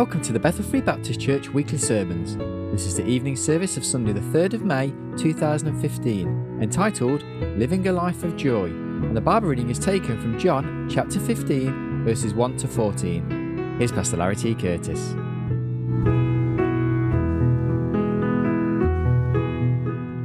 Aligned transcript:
Welcome 0.00 0.22
to 0.22 0.32
the 0.32 0.40
Bethel 0.40 0.64
Free 0.64 0.80
Baptist 0.80 1.20
Church 1.20 1.50
weekly 1.50 1.76
sermons. 1.76 2.34
This 2.72 2.86
is 2.86 2.96
the 2.96 3.04
evening 3.04 3.36
service 3.36 3.76
of 3.76 3.84
Sunday, 3.84 4.14
the 4.14 4.20
3rd 4.20 4.54
of 4.54 4.64
May 4.64 4.94
2015, 5.18 6.58
entitled 6.62 7.22
Living 7.58 7.86
a 7.86 7.92
Life 7.92 8.24
of 8.24 8.34
Joy. 8.34 8.68
And 8.68 9.14
the 9.14 9.20
Bible 9.20 9.48
reading 9.48 9.68
is 9.68 9.78
taken 9.78 10.18
from 10.18 10.38
John 10.38 10.88
chapter 10.90 11.20
15, 11.20 12.04
verses 12.04 12.32
1 12.32 12.56
to 12.56 12.66
14. 12.66 13.76
Here's 13.78 13.92
Pastor 13.92 14.16
Larry 14.16 14.36
T. 14.36 14.54
Curtis. 14.54 15.10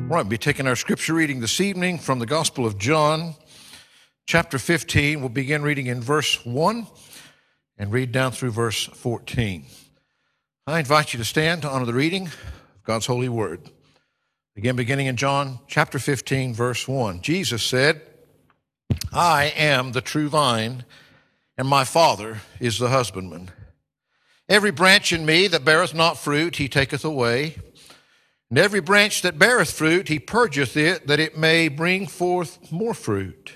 All 0.06 0.16
right, 0.16 0.24
we'll 0.24 0.24
be 0.24 0.38
taking 0.38 0.68
our 0.68 0.78
scripture 0.78 1.16
reading 1.16 1.42
this 1.42 1.60
evening 1.60 2.00
from 2.00 2.20
the 2.20 2.26
Gospel 2.26 2.66
of 2.66 2.78
John, 2.78 3.36
chapter 4.26 4.58
15. 4.58 5.20
We'll 5.20 5.28
begin 5.28 5.64
reading 5.64 5.88
in 5.88 6.00
verse 6.00 6.46
1 6.46 6.88
and 7.78 7.92
read 7.92 8.12
down 8.12 8.32
through 8.32 8.52
verse 8.52 8.86
14. 8.86 9.66
I 10.68 10.80
invite 10.80 11.14
you 11.14 11.20
to 11.20 11.26
stand 11.26 11.62
to 11.62 11.70
honor 11.70 11.86
the 11.86 11.94
reading 11.94 12.28
of 12.28 12.84
God's 12.84 13.06
holy 13.06 13.30
word. 13.30 13.62
Again, 14.58 14.76
beginning 14.76 15.08
in 15.08 15.18
John 15.18 15.60
chapter 15.68 16.00
15, 16.00 16.54
verse 16.54 16.88
1. 16.88 17.22
Jesus 17.22 17.62
said, 17.62 18.02
I 19.12 19.54
am 19.56 19.92
the 19.92 20.02
true 20.02 20.30
vine, 20.30 20.86
and 21.58 21.68
my 21.68 21.84
Father 21.84 22.42
is 22.60 22.80
the 22.80 22.90
husbandman. 22.90 23.52
Every 24.48 24.72
branch 24.72 25.12
in 25.12 25.26
me 25.26 25.48
that 25.48 25.66
beareth 25.66 25.94
not 25.94 26.18
fruit, 26.18 26.56
he 26.58 26.70
taketh 26.70 27.04
away. 27.04 27.56
And 28.50 28.60
every 28.60 28.80
branch 28.80 29.24
that 29.24 29.40
beareth 29.40 29.72
fruit, 29.72 30.08
he 30.08 30.20
purgeth 30.20 30.78
it, 30.78 31.08
that 31.08 31.20
it 31.20 31.38
may 31.38 31.68
bring 31.68 32.08
forth 32.08 32.72
more 32.72 32.94
fruit. 32.94 33.56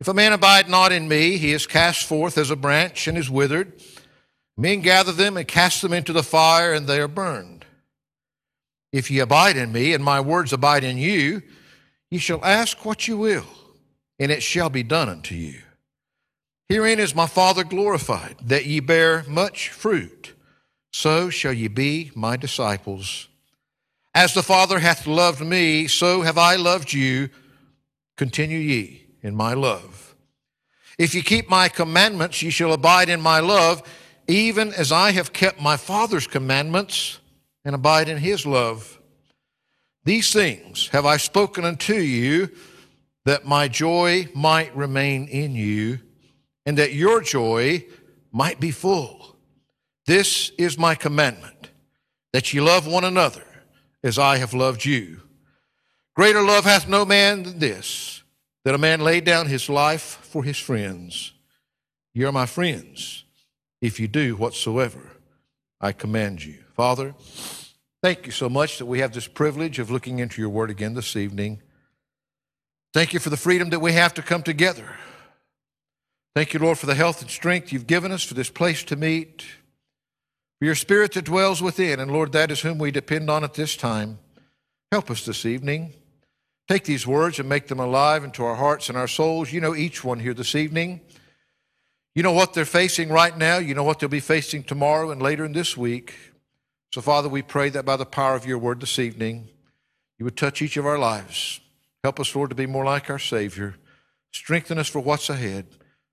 If 0.00 0.08
a 0.08 0.14
man 0.14 0.32
abide 0.32 0.68
not 0.68 0.92
in 0.92 1.08
me, 1.08 1.36
he 1.36 1.52
is 1.52 1.66
cast 1.66 2.06
forth 2.06 2.38
as 2.38 2.50
a 2.50 2.56
branch 2.56 3.06
and 3.06 3.18
is 3.18 3.30
withered. 3.30 3.72
Men 4.56 4.80
gather 4.80 5.12
them 5.12 5.36
and 5.36 5.46
cast 5.46 5.82
them 5.82 5.92
into 5.92 6.14
the 6.14 6.22
fire, 6.22 6.72
and 6.72 6.86
they 6.86 7.00
are 7.00 7.08
burned. 7.08 7.66
If 8.92 9.10
ye 9.10 9.20
abide 9.20 9.58
in 9.58 9.72
me, 9.72 9.92
and 9.92 10.02
my 10.02 10.20
words 10.20 10.52
abide 10.52 10.84
in 10.84 10.96
you, 10.96 11.42
ye 12.10 12.18
shall 12.18 12.42
ask 12.44 12.84
what 12.84 13.06
you 13.06 13.18
will, 13.18 13.46
and 14.18 14.32
it 14.32 14.42
shall 14.42 14.70
be 14.70 14.82
done 14.82 15.08
unto 15.08 15.34
you. 15.34 15.60
Herein 16.68 16.98
is 16.98 17.14
my 17.14 17.26
Father 17.26 17.62
glorified, 17.62 18.36
that 18.42 18.64
ye 18.64 18.80
bear 18.80 19.24
much 19.28 19.68
fruit. 19.68 20.34
So 20.92 21.28
shall 21.28 21.52
ye 21.52 21.68
be 21.68 22.10
my 22.14 22.36
disciples. 22.36 23.28
As 24.14 24.34
the 24.34 24.42
Father 24.42 24.78
hath 24.78 25.06
loved 25.06 25.40
me, 25.40 25.88
so 25.88 26.22
have 26.22 26.38
I 26.38 26.56
loved 26.56 26.92
you. 26.92 27.28
Continue 28.16 28.58
ye 28.58 28.99
in 29.22 29.34
my 29.34 29.54
love. 29.54 30.14
If 30.98 31.14
you 31.14 31.22
keep 31.22 31.48
my 31.48 31.68
commandments, 31.68 32.42
ye 32.42 32.50
shall 32.50 32.72
abide 32.72 33.08
in 33.08 33.20
my 33.20 33.40
love, 33.40 33.82
even 34.28 34.72
as 34.74 34.92
I 34.92 35.12
have 35.12 35.32
kept 35.32 35.60
my 35.60 35.76
Father's 35.76 36.26
commandments 36.26 37.20
and 37.64 37.74
abide 37.74 38.08
in 38.08 38.18
his 38.18 38.44
love. 38.44 38.98
These 40.04 40.32
things 40.32 40.88
have 40.88 41.06
I 41.06 41.16
spoken 41.16 41.64
unto 41.64 41.94
you, 41.94 42.50
that 43.24 43.46
my 43.46 43.68
joy 43.68 44.28
might 44.34 44.74
remain 44.74 45.28
in 45.28 45.54
you, 45.54 46.00
and 46.64 46.78
that 46.78 46.94
your 46.94 47.20
joy 47.20 47.84
might 48.32 48.60
be 48.60 48.70
full. 48.70 49.36
This 50.06 50.50
is 50.58 50.78
my 50.78 50.94
commandment, 50.94 51.70
that 52.32 52.52
ye 52.52 52.60
love 52.60 52.86
one 52.86 53.04
another 53.04 53.44
as 54.02 54.18
I 54.18 54.38
have 54.38 54.54
loved 54.54 54.84
you. 54.84 55.20
Greater 56.14 56.42
love 56.42 56.64
hath 56.64 56.88
no 56.88 57.04
man 57.04 57.42
than 57.42 57.58
this 57.58 58.19
that 58.64 58.74
a 58.74 58.78
man 58.78 59.00
lay 59.00 59.20
down 59.20 59.46
his 59.46 59.68
life 59.68 60.18
for 60.22 60.44
his 60.44 60.58
friends. 60.58 61.32
You 62.14 62.28
are 62.28 62.32
my 62.32 62.46
friends 62.46 63.24
if 63.80 63.98
you 63.98 64.08
do 64.08 64.36
whatsoever 64.36 65.16
I 65.80 65.92
command 65.92 66.44
you. 66.44 66.58
Father, 66.76 67.14
thank 68.02 68.26
you 68.26 68.32
so 68.32 68.48
much 68.48 68.78
that 68.78 68.86
we 68.86 69.00
have 69.00 69.12
this 69.12 69.28
privilege 69.28 69.78
of 69.78 69.90
looking 69.90 70.18
into 70.18 70.40
your 70.40 70.50
word 70.50 70.70
again 70.70 70.94
this 70.94 71.16
evening. 71.16 71.62
Thank 72.92 73.12
you 73.12 73.20
for 73.20 73.30
the 73.30 73.36
freedom 73.36 73.70
that 73.70 73.80
we 73.80 73.92
have 73.92 74.12
to 74.14 74.22
come 74.22 74.42
together. 74.42 74.96
Thank 76.34 76.52
you, 76.52 76.60
Lord, 76.60 76.78
for 76.78 76.86
the 76.86 76.94
health 76.94 77.22
and 77.22 77.30
strength 77.30 77.72
you've 77.72 77.86
given 77.86 78.12
us 78.12 78.22
for 78.22 78.34
this 78.34 78.50
place 78.50 78.84
to 78.84 78.96
meet, 78.96 79.42
for 80.58 80.66
your 80.66 80.74
spirit 80.74 81.12
that 81.12 81.24
dwells 81.24 81.62
within. 81.62 81.98
And 81.98 82.10
Lord, 82.10 82.32
that 82.32 82.50
is 82.50 82.60
whom 82.60 82.78
we 82.78 82.90
depend 82.90 83.30
on 83.30 83.42
at 83.44 83.54
this 83.54 83.76
time. 83.76 84.18
Help 84.92 85.10
us 85.10 85.24
this 85.24 85.46
evening. 85.46 85.92
Take 86.70 86.84
these 86.84 87.04
words 87.04 87.40
and 87.40 87.48
make 87.48 87.66
them 87.66 87.80
alive 87.80 88.22
into 88.22 88.44
our 88.44 88.54
hearts 88.54 88.88
and 88.88 88.96
our 88.96 89.08
souls. 89.08 89.52
You 89.52 89.60
know 89.60 89.74
each 89.74 90.04
one 90.04 90.20
here 90.20 90.34
this 90.34 90.54
evening. 90.54 91.00
You 92.14 92.22
know 92.22 92.30
what 92.30 92.54
they're 92.54 92.64
facing 92.64 93.08
right 93.08 93.36
now. 93.36 93.58
You 93.58 93.74
know 93.74 93.82
what 93.82 93.98
they'll 93.98 94.08
be 94.08 94.20
facing 94.20 94.62
tomorrow 94.62 95.10
and 95.10 95.20
later 95.20 95.44
in 95.44 95.52
this 95.52 95.76
week. 95.76 96.14
So, 96.94 97.00
Father, 97.00 97.28
we 97.28 97.42
pray 97.42 97.70
that 97.70 97.84
by 97.84 97.96
the 97.96 98.06
power 98.06 98.36
of 98.36 98.46
your 98.46 98.58
word 98.58 98.78
this 98.78 99.00
evening, 99.00 99.48
you 100.16 100.24
would 100.24 100.36
touch 100.36 100.62
each 100.62 100.76
of 100.76 100.86
our 100.86 100.96
lives. 100.96 101.58
Help 102.04 102.20
us, 102.20 102.36
Lord, 102.36 102.50
to 102.50 102.54
be 102.54 102.66
more 102.66 102.84
like 102.84 103.10
our 103.10 103.18
Savior. 103.18 103.74
Strengthen 104.30 104.78
us 104.78 104.86
for 104.86 105.00
what's 105.00 105.28
ahead. 105.28 105.66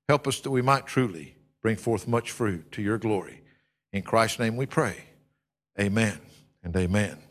Help 0.09 0.27
us 0.27 0.39
that 0.39 0.49
we 0.49 0.63
might 0.63 0.87
truly 0.87 1.35
bring 1.61 1.75
forth 1.75 2.07
much 2.07 2.31
fruit 2.31 2.71
to 2.71 2.81
your 2.81 2.97
glory. 2.97 3.41
In 3.93 4.01
Christ's 4.01 4.39
name 4.39 4.57
we 4.57 4.65
pray. 4.65 5.03
Amen 5.79 6.17
and 6.63 6.75
amen. 6.75 7.26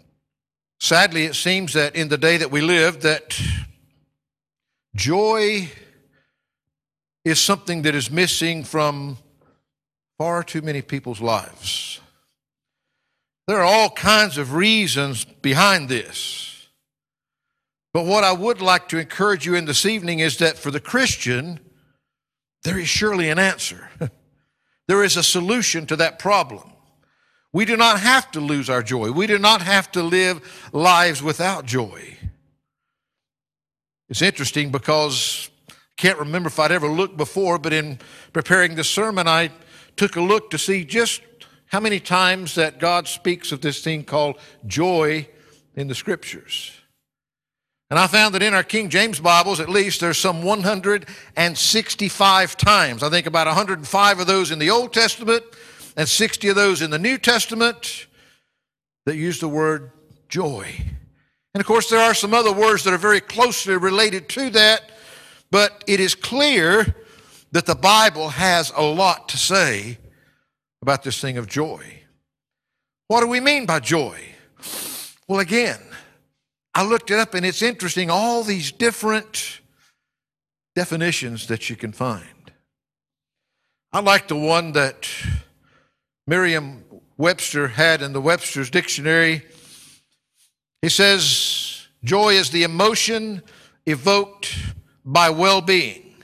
Sadly, 0.79 1.25
it 1.25 1.35
seems 1.35 1.73
that 1.73 1.97
in 1.97 2.09
the 2.09 2.19
day 2.19 2.37
that 2.37 2.51
we 2.51 2.61
live, 2.61 3.01
that 3.03 3.41
joy 4.95 5.71
is 7.25 7.41
something 7.41 7.83
that 7.83 7.95
is 7.95 8.11
missing 8.11 8.63
from 8.63 9.19
far 10.19 10.43
too 10.43 10.63
many 10.63 10.83
people's 10.83 11.21
lives. 11.21 12.01
There 13.47 13.59
are 13.59 13.65
all 13.65 13.91
kinds 13.91 14.39
of 14.39 14.55
reasons 14.55 15.25
behind 15.25 15.89
this. 15.89 16.69
But 17.93 18.05
what 18.05 18.25
I 18.25 18.33
would 18.33 18.61
like 18.61 18.89
to 18.89 18.99
encourage 18.99 19.47
you 19.47 19.55
in 19.55 19.65
this 19.65 19.87
evening 19.87 20.19
is 20.19 20.37
that 20.39 20.59
for 20.59 20.71
the 20.71 20.81
Christian, 20.81 21.61
there 22.63 22.79
is 22.79 22.89
surely 22.89 23.31
an 23.31 23.39
answer. 23.39 23.89
there 24.89 25.03
is 25.03 25.17
a 25.17 25.23
solution 25.23 25.87
to 25.87 25.97
that 25.97 26.19
problem. 26.19 26.73
We 27.57 27.65
do 27.65 27.77
not 27.79 28.01
have 28.01 28.31
to 28.33 28.41
lose 28.41 28.69
our 28.69 28.83
joy. 28.83 29.13
We 29.13 29.27
do 29.27 29.39
not 29.39 29.63
have 29.63 29.91
to 29.93 30.03
live 30.03 30.69
lives 30.75 31.23
without 31.23 31.65
joy. 31.65 32.19
It's 34.11 34.21
interesting 34.21 34.71
because 34.71 35.49
I 35.71 35.75
can't 35.97 36.19
remember 36.19 36.49
if 36.49 36.61
I'd 36.61 36.71
ever 36.71 36.87
looked 36.87 37.17
before, 37.17 37.59
but 37.59 37.73
in 37.73 37.99
preparing 38.35 38.75
this 38.75 38.91
sermon, 38.91 39.27
I 39.27 39.53
took 39.97 40.17
a 40.17 40.21
look 40.21 40.51
to 40.51 40.59
see 40.59 40.85
just 40.85 41.23
how 41.69 41.81
many 41.81 41.99
times 41.99 42.57
that 42.57 42.79
God 42.79 43.09
speaks 43.09 43.53
of 43.53 43.63
this 43.63 43.83
thing 43.83 44.05
called 44.05 44.37
joy 44.67 45.27
in 45.75 45.89
the 45.89 45.95
scriptures. 45.95 46.73
And 47.89 47.99
I 47.99 48.07
found 48.07 48.35
that 48.35 48.43
in 48.43 48.53
our 48.53 48.65
King 48.65 48.91
James 48.91 49.19
Bibles, 49.19 49.61
at 49.61 49.71
least, 49.71 50.03
there's 50.03 50.19
some 50.19 50.43
165 50.43 52.57
times. 52.59 53.03
I 53.03 53.09
think 53.09 53.27
about 53.27 53.47
105 53.47 54.21
of 54.21 54.27
those 54.27 54.51
in 54.51 54.59
the 54.59 54.69
Old 54.69 54.93
Testament 54.93 55.43
and 55.97 56.09
60 56.09 56.49
of 56.49 56.57
those 56.57 56.83
in 56.83 56.91
the 56.91 56.99
New 56.99 57.19
Testament 57.19 58.07
that 59.07 59.17
use 59.17 59.41
the 59.41 59.49
word 59.49 59.91
joy. 60.29 60.67
And 61.55 61.61
of 61.61 61.67
course, 61.67 61.89
there 61.89 62.01
are 62.01 62.15
some 62.15 62.35
other 62.35 62.53
words 62.53 62.85
that 62.85 62.93
are 62.93 62.99
very 62.99 63.21
closely 63.21 63.77
related 63.77 64.29
to 64.31 64.51
that, 64.51 64.91
but 65.51 65.83
it 65.87 66.01
is 66.01 66.15
clear 66.15 66.95
that 67.53 67.67
the 67.67 67.75
Bible 67.75 68.29
has 68.29 68.73
a 68.77 68.83
lot 68.83 69.29
to 69.31 69.39
say 69.39 69.99
about 70.83 71.03
this 71.03 71.21
thing 71.21 71.39
of 71.39 71.47
joy. 71.47 71.83
What 73.09 73.21
do 73.21 73.29
we 73.29 73.41
mean 73.41 73.65
by 73.65 73.81
joy? 73.81 74.21
Well, 75.29 75.41
again, 75.41 75.81
I 76.75 76.85
looked 76.85 77.11
it 77.11 77.19
up 77.19 77.33
and 77.33 77.47
it's 77.47 77.63
interesting 77.63 78.11
all 78.11 78.43
these 78.43 78.71
different 78.71 79.61
definitions 80.75 81.47
that 81.47 81.71
you 81.71 81.77
can 81.77 81.93
find. 81.93 82.53
I 83.93 84.01
like 84.01 84.29
the 84.29 84.37
one 84.37 84.73
that 84.73 85.09
Merriam 86.27 86.85
Webster 87.17 87.69
had 87.69 88.03
in 88.03 88.13
the 88.13 88.21
Webster's 88.21 88.69
Dictionary. 88.69 89.43
He 90.83 90.89
says, 90.89 91.87
Joy 92.03 92.35
is 92.35 92.51
the 92.51 92.65
emotion 92.65 93.43
evoked 93.87 94.55
by 95.05 95.31
well 95.31 95.61
being, 95.61 96.15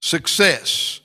success, 0.00 1.00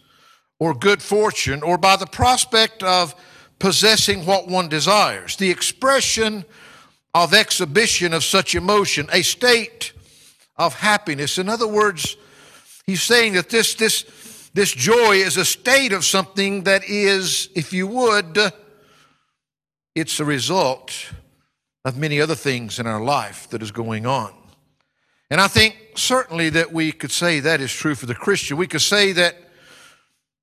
or 0.59 0.73
good 0.73 1.01
fortune, 1.01 1.63
or 1.63 1.77
by 1.77 1.95
the 1.95 2.05
prospect 2.05 2.83
of 2.83 3.15
possessing 3.59 4.25
what 4.25 4.47
one 4.47 4.69
desires. 4.69 5.35
The 5.35 5.49
expression 5.49 6.45
of 7.13 7.33
exhibition 7.33 8.13
of 8.13 8.23
such 8.23 8.53
emotion, 8.53 9.07
a 9.11 9.23
state 9.23 9.93
of 10.55 10.75
happiness. 10.75 11.39
In 11.39 11.49
other 11.49 11.67
words, 11.67 12.15
he's 12.85 13.01
saying 13.01 13.33
that 13.33 13.49
this, 13.49 13.73
this, 13.73 14.05
this 14.57 14.71
joy 14.71 15.17
is 15.17 15.37
a 15.37 15.45
state 15.45 15.93
of 15.93 16.03
something 16.03 16.63
that 16.63 16.83
is, 16.83 17.47
if 17.53 17.71
you 17.71 17.85
would, 17.85 18.39
it's 19.93 20.19
a 20.19 20.25
result 20.25 21.13
of 21.85 21.95
many 21.95 22.19
other 22.19 22.33
things 22.33 22.79
in 22.79 22.87
our 22.87 22.99
life 22.99 23.47
that 23.51 23.61
is 23.61 23.69
going 23.71 24.07
on. 24.07 24.33
And 25.29 25.39
I 25.39 25.47
think 25.47 25.77
certainly 25.93 26.49
that 26.49 26.73
we 26.73 26.91
could 26.91 27.11
say 27.11 27.39
that 27.39 27.61
is 27.61 27.71
true 27.71 27.93
for 27.93 28.07
the 28.07 28.15
Christian. 28.15 28.57
We 28.57 28.65
could 28.65 28.81
say 28.81 29.11
that 29.11 29.35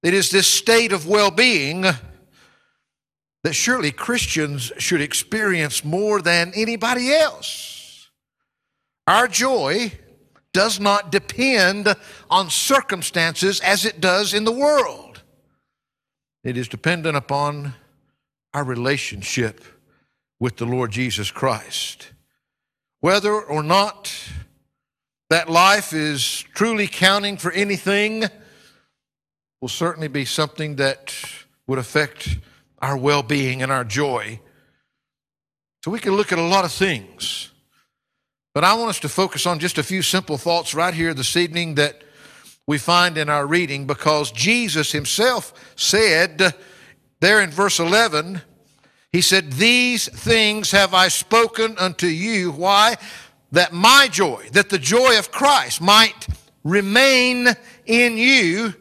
it 0.04 0.14
is 0.14 0.30
this 0.30 0.46
state 0.46 0.92
of 0.92 1.08
well 1.08 1.32
being 1.32 1.82
that 1.82 3.52
surely 3.52 3.90
Christians 3.90 4.70
should 4.78 5.00
experience 5.00 5.84
more 5.84 6.22
than 6.22 6.52
anybody 6.54 7.12
else. 7.12 8.10
Our 9.08 9.26
joy 9.26 9.90
does 10.54 10.80
not 10.80 11.12
depend 11.12 11.94
on 12.30 12.48
circumstances 12.48 13.60
as 13.60 13.84
it 13.84 14.00
does 14.00 14.32
in 14.32 14.44
the 14.44 14.52
world, 14.52 15.22
it 16.42 16.56
is 16.56 16.68
dependent 16.68 17.16
upon 17.16 17.74
our 18.54 18.64
relationship 18.64 19.62
with 20.40 20.56
the 20.56 20.64
Lord 20.64 20.92
Jesus 20.92 21.30
Christ. 21.30 22.12
Whether 23.00 23.32
or 23.32 23.62
not 23.62 24.14
that 25.28 25.50
life 25.50 25.92
is 25.92 26.44
truly 26.54 26.86
counting 26.86 27.36
for 27.36 27.50
anything 27.52 28.24
will 29.60 29.68
certainly 29.68 30.08
be 30.08 30.24
something 30.24 30.76
that 30.76 31.14
would 31.66 31.78
affect 31.78 32.38
our 32.80 32.96
well 32.96 33.22
being 33.22 33.62
and 33.62 33.72
our 33.72 33.84
joy. 33.84 34.38
So 35.84 35.90
we 35.90 35.98
can 35.98 36.12
look 36.12 36.32
at 36.32 36.38
a 36.38 36.42
lot 36.42 36.64
of 36.64 36.72
things. 36.72 37.50
But 38.54 38.62
I 38.62 38.74
want 38.74 38.90
us 38.90 39.00
to 39.00 39.08
focus 39.08 39.46
on 39.46 39.58
just 39.58 39.78
a 39.78 39.82
few 39.82 40.00
simple 40.00 40.38
thoughts 40.38 40.74
right 40.74 40.94
here 40.94 41.12
this 41.12 41.36
evening 41.36 41.74
that 41.74 42.02
we 42.68 42.78
find 42.78 43.18
in 43.18 43.28
our 43.28 43.46
reading 43.46 43.84
because 43.84 44.30
Jesus 44.30 44.92
himself 44.92 45.52
said 45.76 46.54
there 47.20 47.40
in 47.40 47.50
verse 47.50 47.80
11, 47.80 48.42
he 49.10 49.20
said, 49.20 49.54
These 49.54 50.08
things 50.08 50.70
have 50.70 50.94
I 50.94 51.08
spoken 51.08 51.76
unto 51.78 52.06
you. 52.06 52.52
Why? 52.52 52.94
That 53.50 53.72
my 53.72 54.08
joy, 54.08 54.48
that 54.52 54.70
the 54.70 54.78
joy 54.78 55.18
of 55.18 55.32
Christ 55.32 55.80
might 55.80 56.28
remain 56.62 57.48
in 57.86 58.16
you, 58.16 58.74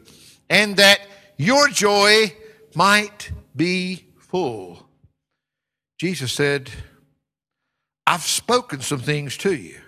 and 0.48 0.76
that 0.76 1.00
your 1.36 1.68
joy 1.68 2.32
might 2.76 3.32
be 3.56 4.06
full. 4.18 4.88
Jesus 5.98 6.32
said, 6.32 6.70
I've 8.06 8.22
spoken 8.22 8.80
some 8.80 9.00
things 9.00 9.36
to 9.38 9.54
you. 9.54 9.78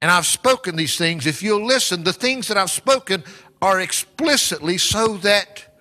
And 0.00 0.10
I've 0.10 0.26
spoken 0.26 0.76
these 0.76 0.98
things. 0.98 1.26
If 1.26 1.42
you'll 1.42 1.64
listen, 1.64 2.04
the 2.04 2.12
things 2.12 2.48
that 2.48 2.56
I've 2.56 2.70
spoken 2.70 3.24
are 3.62 3.80
explicitly 3.80 4.78
so 4.78 5.16
that 5.18 5.74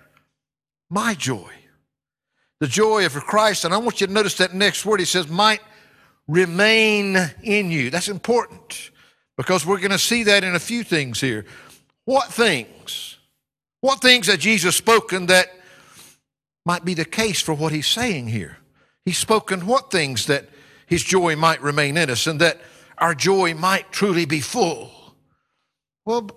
my 0.90 1.14
joy 1.14 1.52
the 2.64 2.70
joy 2.70 3.06
of 3.06 3.12
Christ. 3.12 3.66
And 3.66 3.74
I 3.74 3.78
want 3.78 4.00
you 4.00 4.08
to 4.08 4.14
notice 4.14 4.36
that 4.36 4.54
next 4.54 4.86
word. 4.86 5.02
He 5.02 5.06
says, 5.06 5.28
might 5.28 5.60
remain 6.30 7.18
in 7.44 7.70
you. 7.70 7.90
That's 7.90 8.08
important 8.08 8.92
because 9.36 9.66
we're 9.66 9.80
going 9.80 9.92
to 9.92 10.00
see 10.00 10.24
that 10.24 10.46
in 10.46 10.56
a 10.56 10.60
few 10.60 10.86
things 10.86 11.20
here. 11.20 11.44
What 12.06 12.32
things? 12.32 13.18
What 13.82 14.00
things 14.00 14.28
that 14.28 14.40
Jesus 14.40 14.78
spoken 14.78 15.26
that 15.26 15.48
might 16.66 16.86
be 16.86 16.94
the 16.94 17.04
case 17.04 17.42
for 17.42 17.54
what 17.54 17.74
he's 17.74 17.88
saying 17.88 18.30
here? 18.30 18.60
He's 19.04 19.18
spoken 19.18 19.68
what 19.68 19.92
things 19.92 20.28
that 20.28 20.48
his 20.94 21.04
joy 21.04 21.36
might 21.36 21.60
remain 21.62 21.98
in 21.98 22.12
us 22.12 22.28
and 22.28 22.40
that 22.40 22.62
our 23.00 23.16
joy 23.16 23.56
might 23.56 23.92
truly 23.92 24.26
be 24.26 24.40
full. 24.40 24.92
Well, 26.06 26.30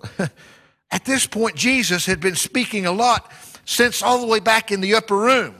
at 0.91 1.05
this 1.05 1.27
point, 1.27 1.55
Jesus 1.55 2.07
had 2.07 2.19
been 2.19 2.35
speaking 2.35 2.87
a 2.87 2.91
lot 2.91 3.31
since 3.65 4.01
all 4.01 4.19
the 4.19 4.25
way 4.25 4.39
back 4.39 4.71
in 4.71 4.81
the 4.81 4.95
upper 4.95 5.15
room 5.15 5.53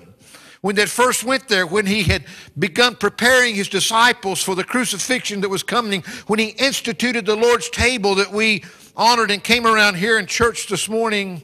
when 0.61 0.75
they 0.75 0.87
first 0.87 1.23
went 1.23 1.47
there, 1.47 1.67
when 1.67 1.85
he 1.85 2.01
had 2.01 2.25
begun 2.57 2.95
preparing 2.95 3.53
his 3.53 3.69
disciples 3.69 4.41
for 4.41 4.55
the 4.55 4.63
crucifixion 4.63 5.41
that 5.41 5.49
was 5.49 5.61
coming, 5.61 6.01
when 6.25 6.39
he 6.39 6.47
instituted 6.47 7.27
the 7.27 7.35
Lord's 7.35 7.69
table 7.69 8.15
that 8.15 8.31
we 8.31 8.63
honored 8.95 9.29
and 9.29 9.43
came 9.43 9.67
around 9.67 9.93
here 9.93 10.17
in 10.17 10.25
church 10.25 10.67
this 10.67 10.89
morning, 10.89 11.43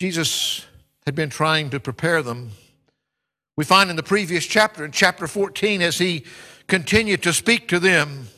Jesus 0.00 0.64
had 1.04 1.16
been 1.16 1.28
trying 1.28 1.70
to 1.70 1.80
prepare 1.80 2.22
them. 2.22 2.52
We 3.56 3.64
find 3.64 3.90
in 3.90 3.96
the 3.96 4.02
previous 4.02 4.46
chapter, 4.46 4.84
in 4.84 4.92
chapter 4.92 5.26
14, 5.26 5.82
as 5.82 5.98
he 5.98 6.24
continued 6.66 7.22
to 7.24 7.32
speak 7.32 7.68
to 7.68 7.78
them 7.78 8.28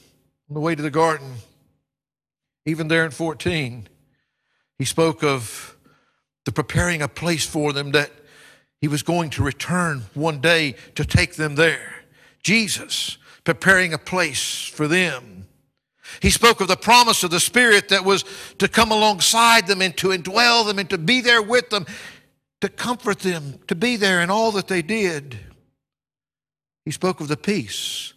on 0.49 0.55
the 0.55 0.61
way 0.61 0.75
to 0.75 0.83
the 0.83 0.91
garden, 0.91 1.35
even 2.67 2.89
there 2.89 3.05
in 3.05 3.11
14, 3.11 3.89
he 4.79 4.85
spoke 4.85 5.23
of 5.23 5.77
the 6.45 6.53
preparing 6.53 7.03
a 7.03 7.09
place 7.09 7.47
for 7.47 7.73
them 7.73 7.93
that 7.93 8.11
he 8.81 8.89
was 8.89 9.03
going 9.03 9.31
to 9.31 9.43
return 9.43 10.03
one 10.15 10.41
day 10.41 10.75
to 10.97 11.05
take 11.05 11.35
them 11.37 11.55
there. 11.55 12.05
Jesus 12.43 13.19
preparing 13.45 13.93
a 13.93 13.99
place 13.99 14.67
for 14.67 14.89
them. 14.89 15.47
He 16.21 16.31
spoke 16.31 16.61
of 16.61 16.69
the 16.69 16.77
promise 16.77 17.23
of 17.23 17.31
the 17.31 17.41
Spirit 17.41 17.89
that 17.89 18.05
was 18.05 18.25
to 18.59 18.69
come 18.69 18.91
alongside 18.91 19.67
them 19.67 19.81
and 19.81 19.97
to 19.99 20.09
indwell 20.09 20.67
them 20.67 20.79
and 20.79 20.91
to 20.91 20.99
be 20.99 21.21
there 21.21 21.43
with 21.43 21.71
them, 21.71 21.87
to 22.63 22.69
comfort 22.69 23.19
them, 23.19 23.59
to 23.67 23.75
be 23.75 23.97
there 23.97 24.23
in 24.23 24.31
all 24.31 24.53
that 24.53 24.69
they 24.69 24.83
did. 24.83 25.37
He 26.85 26.93
spoke 26.93 27.21
of 27.21 27.27
the 27.27 27.37
peace 27.37 28.15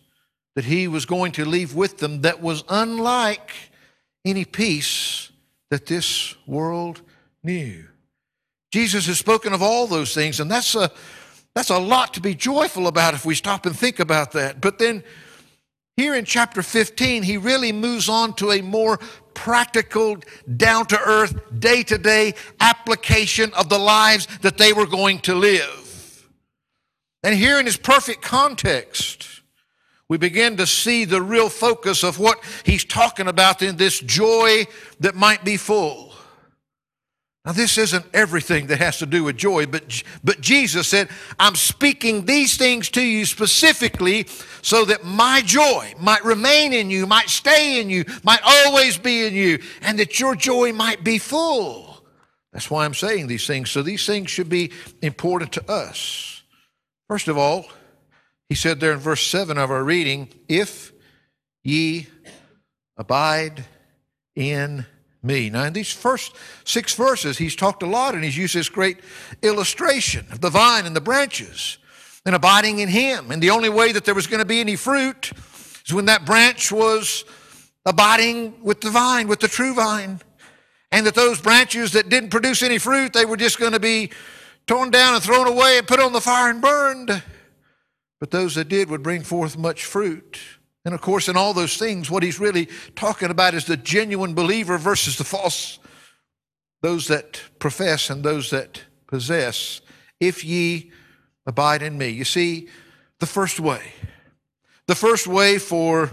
that 0.55 0.65
he 0.65 0.87
was 0.87 1.07
going 1.07 1.31
to 1.33 1.45
leave 1.45 1.73
with 1.73 1.97
them 1.97 2.21
that 2.21 2.41
was 2.43 2.63
unlike 2.69 3.51
any 4.23 4.45
peace 4.45 5.31
that 5.71 5.87
this 5.87 6.35
world 6.45 7.01
knew. 7.43 7.85
Jesus 8.71 9.07
has 9.07 9.17
spoken 9.17 9.51
of 9.51 9.63
all 9.63 9.87
those 9.87 10.13
things, 10.13 10.39
and 10.39 10.49
that's 10.49 10.75
a, 10.75 10.91
that's 11.55 11.71
a 11.71 11.79
lot 11.79 12.13
to 12.13 12.21
be 12.21 12.35
joyful 12.35 12.85
about 12.85 13.15
if 13.15 13.25
we 13.25 13.33
stop 13.33 13.65
and 13.65 13.75
think 13.75 13.99
about 13.99 14.31
that. 14.33 14.61
But 14.61 14.77
then 14.77 15.03
here 15.97 16.13
in 16.13 16.23
chapter 16.23 16.61
15, 16.61 17.23
he 17.23 17.37
really 17.37 17.71
moves 17.71 18.09
on 18.09 18.35
to 18.35 18.51
a 18.51 18.61
more 18.61 18.99
practical, 19.35 20.17
down 20.57 20.87
to 20.87 20.99
earth, 20.99 21.39
day 21.59 21.83
to 21.83 21.97
day 21.97 22.33
application 22.59 23.53
of 23.53 23.69
the 23.69 23.77
lives 23.77 24.27
that 24.41 24.57
they 24.57 24.73
were 24.73 24.87
going 24.87 25.19
to 25.19 25.35
live. 25.35 26.27
And 27.21 27.35
here 27.35 27.59
in 27.59 27.65
his 27.65 27.77
perfect 27.77 28.21
context, 28.23 29.41
we 30.07 30.17
begin 30.17 30.57
to 30.57 30.67
see 30.67 31.05
the 31.05 31.21
real 31.21 31.49
focus 31.49 32.03
of 32.03 32.19
what 32.19 32.39
he's 32.63 32.85
talking 32.85 33.27
about 33.27 33.61
in 33.61 33.77
this 33.77 33.99
joy 33.99 34.65
that 34.99 35.15
might 35.15 35.43
be 35.43 35.57
full. 35.57 36.14
Now, 37.45 37.51
this 37.51 37.77
isn't 37.77 38.05
everything 38.11 38.67
that 38.67 38.79
has 38.79 38.97
to 38.97 39.05
do 39.05 39.23
with 39.23 39.37
joy, 39.37 39.67
but, 39.67 40.01
but 40.23 40.41
Jesus 40.41 40.87
said, 40.87 41.09
I'm 41.37 41.53
speaking 41.53 42.25
these 42.25 42.57
things 42.57 42.89
to 42.91 43.01
you 43.03 43.25
specifically 43.25 44.25
so 44.63 44.83
that 44.85 45.03
my 45.03 45.43
joy 45.45 45.93
might 45.99 46.25
remain 46.25 46.73
in 46.73 46.89
you, 46.89 47.05
might 47.05 47.29
stay 47.29 47.79
in 47.79 47.91
you, 47.91 48.03
might 48.23 48.41
always 48.43 48.97
be 48.97 49.27
in 49.27 49.35
you, 49.35 49.59
and 49.81 49.99
that 49.99 50.19
your 50.19 50.35
joy 50.35 50.73
might 50.73 51.03
be 51.03 51.19
full. 51.19 52.03
That's 52.51 52.71
why 52.71 52.83
I'm 52.83 52.95
saying 52.95 53.27
these 53.27 53.45
things. 53.45 53.69
So 53.69 53.83
these 53.83 54.07
things 54.07 54.31
should 54.31 54.49
be 54.49 54.71
important 55.03 55.51
to 55.53 55.71
us. 55.71 56.41
First 57.07 57.27
of 57.27 57.37
all, 57.37 57.67
he 58.49 58.55
said 58.55 58.79
there 58.79 58.91
in 58.93 58.99
verse 58.99 59.25
7 59.25 59.55
of 59.59 59.69
our 59.69 59.83
reading, 59.83 60.29
if 60.47 60.91
ye 61.63 62.07
abide 62.97 63.65
in 64.35 64.87
me. 65.25 65.49
Now, 65.49 65.63
in 65.63 65.73
these 65.73 65.91
first 65.91 66.35
six 66.63 66.93
verses, 66.93 67.37
he's 67.37 67.55
talked 67.55 67.83
a 67.83 67.87
lot 67.87 68.15
and 68.15 68.23
he's 68.23 68.37
used 68.37 68.55
this 68.55 68.69
great 68.69 68.99
illustration 69.41 70.25
of 70.31 70.41
the 70.41 70.49
vine 70.49 70.85
and 70.85 70.95
the 70.95 71.01
branches 71.01 71.77
and 72.25 72.35
abiding 72.35 72.79
in 72.79 72.89
him. 72.89 73.31
And 73.31 73.41
the 73.41 73.49
only 73.49 73.69
way 73.69 73.91
that 73.91 74.05
there 74.05 74.15
was 74.15 74.27
going 74.27 74.39
to 74.39 74.45
be 74.45 74.59
any 74.59 74.75
fruit 74.75 75.31
is 75.85 75.93
when 75.93 76.05
that 76.05 76.25
branch 76.25 76.71
was 76.71 77.25
abiding 77.85 78.63
with 78.63 78.81
the 78.81 78.89
vine, 78.89 79.27
with 79.27 79.39
the 79.39 79.47
true 79.47 79.73
vine. 79.73 80.21
And 80.91 81.05
that 81.05 81.15
those 81.15 81.41
branches 81.41 81.91
that 81.93 82.09
didn't 82.09 82.29
produce 82.29 82.63
any 82.63 82.77
fruit, 82.77 83.13
they 83.13 83.25
were 83.25 83.37
just 83.37 83.59
going 83.59 83.73
to 83.73 83.79
be 83.79 84.11
torn 84.67 84.91
down 84.91 85.13
and 85.13 85.23
thrown 85.23 85.47
away 85.47 85.77
and 85.77 85.87
put 85.87 85.99
on 85.99 86.13
the 86.13 86.21
fire 86.21 86.49
and 86.49 86.61
burned. 86.61 87.21
But 88.19 88.31
those 88.31 88.55
that 88.55 88.69
did 88.69 88.89
would 88.89 89.03
bring 89.03 89.23
forth 89.23 89.57
much 89.57 89.85
fruit. 89.85 90.39
And 90.85 90.93
of 90.93 91.01
course, 91.01 91.27
in 91.27 91.35
all 91.35 91.53
those 91.53 91.77
things, 91.77 92.09
what 92.11 92.23
he's 92.23 92.39
really 92.39 92.69
talking 92.95 93.31
about 93.31 93.55
is 93.55 93.65
the 93.65 93.75
genuine 93.75 94.35
believer 94.35 94.77
versus 94.77 95.17
the 95.17 95.23
false, 95.23 95.79
those 96.81 97.07
that 97.07 97.41
profess 97.59 98.09
and 98.09 98.23
those 98.23 98.51
that 98.51 98.83
possess. 99.07 99.81
If 100.19 100.45
ye 100.45 100.91
abide 101.45 101.81
in 101.81 101.97
me. 101.97 102.09
You 102.09 102.25
see, 102.25 102.67
the 103.19 103.25
first 103.25 103.59
way, 103.59 103.93
the 104.87 104.95
first 104.95 105.27
way 105.27 105.57
for 105.57 106.11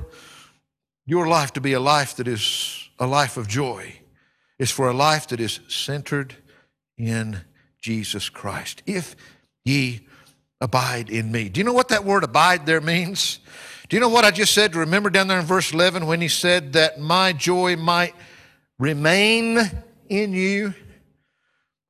your 1.07 1.27
life 1.27 1.53
to 1.55 1.61
be 1.61 1.73
a 1.73 1.81
life 1.81 2.17
that 2.17 2.29
is 2.29 2.89
a 2.99 3.07
life 3.07 3.37
of 3.37 3.49
joy 3.49 3.95
is 4.59 4.71
for 4.71 4.89
a 4.89 4.95
life 4.95 5.29
that 5.29 5.41
is 5.41 5.61
centered 5.69 6.37
in 6.97 7.41
Jesus 7.81 8.29
Christ. 8.29 8.83
If 8.87 9.17
ye 9.65 10.07
abide 10.61 11.11
in 11.11 11.33
me. 11.33 11.49
Do 11.49 11.59
you 11.59 11.65
know 11.65 11.73
what 11.73 11.89
that 11.89 12.05
word 12.05 12.23
abide 12.23 12.67
there 12.67 12.81
means? 12.81 13.41
Do 13.93 13.97
you 13.97 14.01
know 14.01 14.09
what 14.09 14.25
I 14.25 14.31
just 14.31 14.55
said? 14.55 14.75
Remember 14.75 15.11
down 15.11 15.29
there 15.29 15.39
in 15.39 15.45
verse 15.45 15.71
11 15.75 16.07
when 16.07 16.23
he 16.23 16.29
said 16.29 16.73
that 16.73 16.99
my 16.99 17.35
joy 17.35 17.77
might 17.77 18.15
remain 18.79 19.59
in 20.09 20.33
you? 20.33 20.73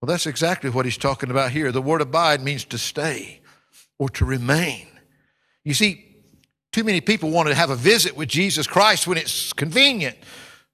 Well, 0.01 0.09
that's 0.09 0.27
exactly 0.27 0.69
what 0.69 0.85
he's 0.85 0.97
talking 0.97 1.31
about 1.31 1.53
here. 1.53 1.71
The 1.71 1.81
word 1.81 2.01
abide 2.01 2.43
means 2.43 2.65
to 2.65 2.77
stay 2.77 3.41
or 4.01 4.11
to 4.11 4.25
remain. 4.25 4.89
You 5.65 5.75
see, 5.75 6.05
too 6.73 6.83
many 6.83 7.01
people 7.01 7.31
want 7.31 7.49
to 7.51 7.55
have 7.55 7.71
a 7.71 7.77
visit 7.77 8.17
with 8.17 8.29
Jesus 8.29 8.67
Christ 8.67 9.07
when 9.07 9.17
it's 9.17 9.53
convenient, 9.53 10.17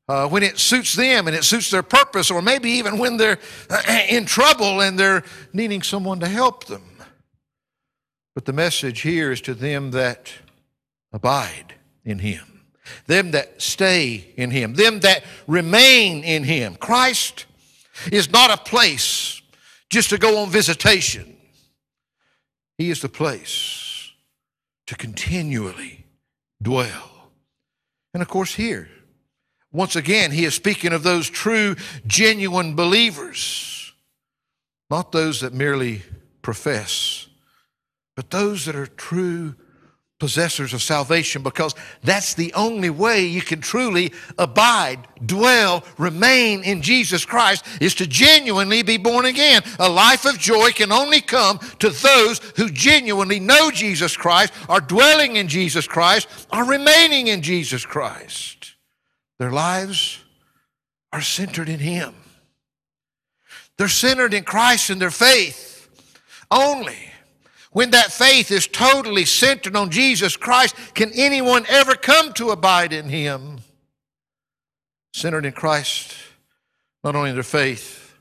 uh, 0.09 0.29
when 0.31 0.43
it 0.43 0.59
suits 0.59 0.95
them 0.95 1.27
and 1.27 1.37
it 1.37 1.45
suits 1.45 1.71
their 1.71 1.83
purpose, 1.83 2.31
or 2.31 2.41
maybe 2.41 2.71
even 2.71 2.97
when 2.97 3.19
they're 3.19 3.39
in 4.09 4.25
trouble 4.25 4.81
and 4.81 4.99
they're 4.99 5.25
needing 5.53 5.83
someone 5.83 6.21
to 6.21 6.27
help 6.27 6.65
them. 6.65 6.85
But 8.35 8.47
the 8.47 8.55
message 8.55 9.03
here 9.03 9.31
is 9.31 9.43
to 9.43 9.53
them 9.53 9.91
that 9.91 10.33
abide 11.13 11.75
in 12.05 12.19
Him, 12.19 12.63
them 13.07 13.33
that 13.33 13.61
stay 13.61 14.33
in 14.37 14.51
Him, 14.51 14.75
them 14.75 15.01
that 15.01 15.25
remain 15.47 16.25
in 16.25 16.45
Him. 16.45 16.77
Christ 16.77 17.47
is 18.13 18.31
not 18.31 18.51
a 18.51 18.63
place 18.63 19.41
just 19.91 20.11
to 20.11 20.19
go 20.19 20.39
on 20.39 20.51
visitation, 20.51 21.37
He 22.77 22.91
is 22.91 23.01
the 23.01 23.09
place 23.09 24.13
to 24.87 24.95
continually 24.95 26.07
dwell. 26.63 27.31
And 28.15 28.23
of 28.23 28.29
course, 28.29 28.55
here, 28.55 28.89
once 29.73 29.97
again, 29.97 30.31
He 30.31 30.45
is 30.45 30.55
speaking 30.55 30.93
of 30.93 31.03
those 31.03 31.29
true, 31.29 31.77
genuine 32.07 32.75
believers, 32.75 33.93
not 34.91 35.13
those 35.13 35.41
that 35.41 35.53
merely 35.53 36.03
profess 36.43 37.29
but 38.19 38.31
those 38.31 38.65
that 38.65 38.75
are 38.75 38.89
true 38.89 39.55
possessors 40.19 40.75
of 40.75 40.83
salvation 40.83 41.43
because 41.43 41.75
that's 42.03 42.35
the 42.35 42.53
only 42.55 42.91
way 42.91 43.25
you 43.25 43.41
can 43.41 43.61
truly 43.61 44.13
abide, 44.37 44.99
dwell, 45.25 45.85
remain 45.97 46.65
in 46.65 46.83
Jesus 46.83 47.25
Christ 47.25 47.65
is 47.81 47.95
to 47.97 48.07
genuinely 48.07 48.83
be 48.83 48.97
born 48.97 49.27
again. 49.27 49.63
A 49.79 49.89
life 49.89 50.25
of 50.25 50.39
joy 50.39 50.71
can 50.71 50.91
only 50.91 51.21
come 51.21 51.61
to 51.79 51.91
those 51.91 52.41
who 52.57 52.69
genuinely 52.69 53.39
know 53.39 53.71
Jesus 53.71 54.17
Christ, 54.17 54.53
are 54.69 54.81
dwelling 54.81 55.37
in 55.37 55.47
Jesus 55.47 55.87
Christ, 55.87 56.29
are 56.51 56.65
remaining 56.65 57.29
in 57.29 57.43
Jesus 57.43 57.87
Christ. 57.87 58.75
Their 59.39 59.53
lives 59.53 60.19
are 61.13 61.23
centered 61.23 61.69
in 61.69 61.79
Him. 61.79 62.15
They're 63.77 63.89
centered 63.89 64.35
in 64.35 64.43
Christ 64.43 64.91
and 64.91 65.01
their 65.01 65.13
faith 65.13 65.89
only. 66.51 66.99
When 67.73 67.91
that 67.91 68.13
faith 68.13 68.51
is 68.51 68.67
totally 68.67 69.25
centered 69.25 69.77
on 69.77 69.91
Jesus 69.91 70.37
Christ, 70.37 70.75
can 70.95 71.13
anyone 71.15 71.67
ever 71.69 71.95
come 71.95 72.33
to 72.35 72.51
abide 72.51 72.93
in 72.93 73.09
Him? 73.09 73.59
Centered 75.13 75.45
in 75.45 75.53
Christ, 75.53 76.15
not 77.05 77.15
only 77.15 77.31
in 77.31 77.37
their 77.37 77.43
faith, 77.43 78.17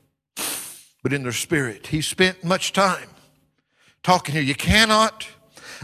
but 1.02 1.12
in 1.12 1.22
their 1.22 1.32
spirit. 1.32 1.86
He 1.86 2.02
spent 2.02 2.44
much 2.44 2.72
time 2.72 3.08
talking 4.02 4.34
here. 4.34 4.42
You 4.42 4.54
cannot 4.54 5.26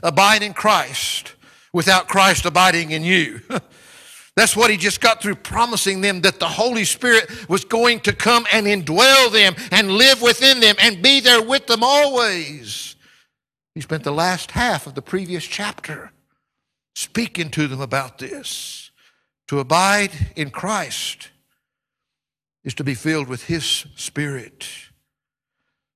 abide 0.03 0.43
in 0.43 0.53
Christ 0.53 1.35
without 1.73 2.09
Christ 2.09 2.45
abiding 2.45 2.91
in 2.91 3.03
you. 3.05 3.41
That's 4.37 4.57
what 4.57 4.71
he 4.71 4.77
just 4.77 5.01
got 5.01 5.23
through 5.23 5.37
promising 5.37 6.01
them 6.01 6.23
that 6.23 6.41
the 6.41 6.49
Holy 6.49 6.85
Spirit 6.85 7.49
was 7.49 7.65
going 7.65 8.01
to 8.01 8.13
come 8.13 8.47
and 8.53 8.67
indwell 8.67 9.31
them 9.33 9.55
and 9.71 9.93
live 9.93 10.23
within 10.23 10.59
them 10.59 10.75
and 10.81 11.01
be 11.01 11.21
there 11.21 11.41
with 11.43 11.67
them 11.69 11.85
always. 11.85 12.94
He 13.75 13.81
spent 13.81 14.05
the 14.05 14.13
last 14.13 14.53
half 14.53 14.87
of 14.87 14.95
the 14.95 15.03
previous 15.03 15.45
chapter 15.45 16.13
speaking 16.95 17.51
to 17.51 17.67
them 17.67 17.81
about 17.81 18.19
this. 18.19 18.91
To 19.49 19.59
abide 19.59 20.13
in 20.37 20.51
Christ 20.51 21.31
is 22.63 22.75
to 22.75 22.85
be 22.85 22.95
filled 22.95 23.29
with 23.29 23.45
His 23.45 23.65
Spirit. 23.97 24.67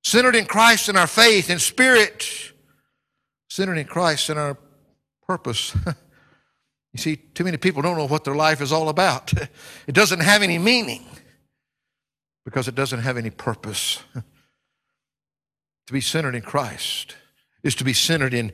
Centered 0.03 0.35
in 0.35 0.45
Christ 0.45 0.89
in 0.89 0.95
our 0.95 1.07
faith 1.07 1.49
and 1.49 1.59
spirit, 1.59 2.29
centered 3.49 3.77
in 3.77 3.87
Christ 3.87 4.29
in 4.29 4.37
our 4.37 4.57
purpose. 5.25 5.75
you 6.93 6.97
see, 6.97 7.15
too 7.15 7.43
many 7.43 7.57
people 7.57 7.81
don't 7.81 7.97
know 7.97 8.07
what 8.07 8.23
their 8.23 8.35
life 8.35 8.61
is 8.61 8.71
all 8.71 8.89
about. 8.89 9.33
It 9.87 9.95
doesn't 9.95 10.19
have 10.19 10.43
any 10.43 10.59
meaning 10.59 11.03
because 12.45 12.67
it 12.67 12.75
doesn't 12.75 12.99
have 12.99 13.17
any 13.17 13.31
purpose. 13.31 14.03
to 15.87 15.93
be 15.93 16.01
centered 16.01 16.35
in 16.35 16.43
Christ 16.43 17.15
is 17.63 17.75
to 17.75 17.83
be 17.83 17.93
centered 17.93 18.33
in 18.33 18.51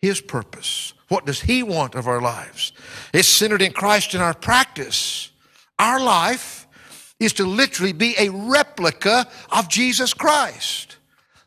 His 0.00 0.20
purpose. 0.20 0.94
What 1.08 1.26
does 1.26 1.40
He 1.40 1.62
want 1.62 1.94
of 1.94 2.06
our 2.06 2.20
lives? 2.20 2.72
It's 3.12 3.28
centered 3.28 3.62
in 3.62 3.72
Christ 3.72 4.14
in 4.14 4.20
our 4.20 4.34
practice. 4.34 5.30
Our 5.78 6.00
life 6.00 6.66
is 7.20 7.32
to 7.34 7.44
literally 7.44 7.92
be 7.92 8.14
a 8.18 8.30
replica 8.30 9.26
of 9.50 9.68
Jesus 9.68 10.14
Christ. 10.14 10.96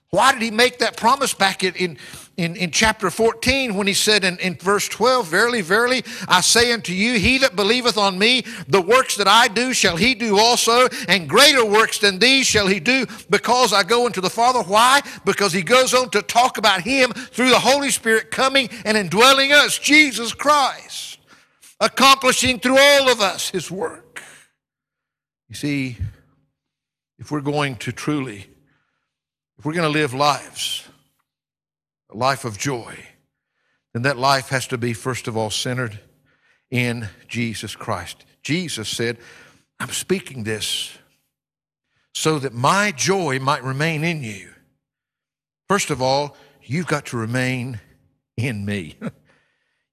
Why 0.10 0.32
did 0.34 0.42
He 0.42 0.52
make 0.52 0.80
that 0.80 0.98
promise 0.98 1.34
back 1.34 1.64
in, 1.64 1.76
in 1.76 1.98
in, 2.38 2.56
in 2.56 2.70
chapter 2.70 3.10
14 3.10 3.74
when 3.74 3.88
he 3.88 3.96
said 3.96 4.24
in, 4.24 4.38
in 4.38 4.56
verse 4.56 4.88
12, 4.88 5.28
Verily, 5.28 5.62
verily, 5.62 6.04
I 6.28 6.42
say 6.42 6.72
unto 6.72 6.94
you, 6.94 7.18
he 7.18 7.40
that 7.40 7.56
believeth 7.56 7.98
on 7.98 8.20
me, 8.20 8.44
the 8.68 8.82
works 8.82 9.18
that 9.18 9.28
I 9.28 9.48
do 9.48 9.74
shall 9.74 9.98
he 9.98 10.14
do 10.14 10.38
also, 10.38 10.88
and 11.08 11.28
greater 11.28 11.66
works 11.66 11.98
than 11.98 12.20
these 12.20 12.46
shall 12.46 12.68
he 12.68 12.80
do, 12.80 13.08
because 13.32 13.74
I 13.74 13.82
go 13.82 14.06
unto 14.06 14.22
the 14.22 14.30
Father. 14.30 14.62
Why? 14.62 15.02
Because 15.26 15.52
he 15.52 15.64
goes 15.64 15.96
on 15.96 16.12
to 16.12 16.22
talk 16.22 16.60
about 16.60 16.82
him 16.82 17.12
through 17.12 17.50
the 17.50 17.60
Holy 17.60 17.90
Spirit 17.90 18.30
coming 18.30 18.70
and 18.86 18.96
indwelling 18.96 19.52
us, 19.52 19.80
Jesus 19.80 20.32
Christ, 20.32 21.18
accomplishing 21.80 22.60
through 22.60 22.78
all 22.78 23.10
of 23.10 23.20
us 23.20 23.50
his 23.50 23.72
work. 23.72 24.22
You 25.50 25.56
see, 25.56 25.98
if 27.18 27.32
we're 27.32 27.42
going 27.42 27.78
to 27.78 27.92
truly, 27.92 28.46
if 29.58 29.66
we're 29.66 29.74
going 29.74 29.92
to 29.92 30.00
live 30.00 30.14
lives, 30.14 30.87
a 32.10 32.18
life 32.18 32.46
of 32.46 32.58
joy, 32.58 32.96
then 33.94 34.04
that 34.04 34.18
life 34.18 34.50
has 34.50 34.68
to 34.68 34.78
be, 34.78 34.94
first 34.94 35.28
of 35.28 35.36
all, 35.36 35.50
centered 35.50 36.00
in 36.70 37.10
Jesus 37.28 37.76
Christ. 37.76 38.26
Jesus 38.44 38.90
said, 38.90 39.18
I'm 39.80 39.90
speaking 39.90 40.44
this 40.44 40.98
so 42.14 42.40
that 42.40 42.54
my 42.54 42.92
joy 42.92 43.40
might 43.40 43.64
remain 43.64 44.04
in 44.04 44.24
you. 44.24 44.50
First 45.68 45.90
of 45.90 46.02
all, 46.02 46.36
you've 46.64 46.88
got 46.88 47.08
to 47.08 47.18
remain 47.18 47.80
in 48.38 48.66
me. 48.66 48.96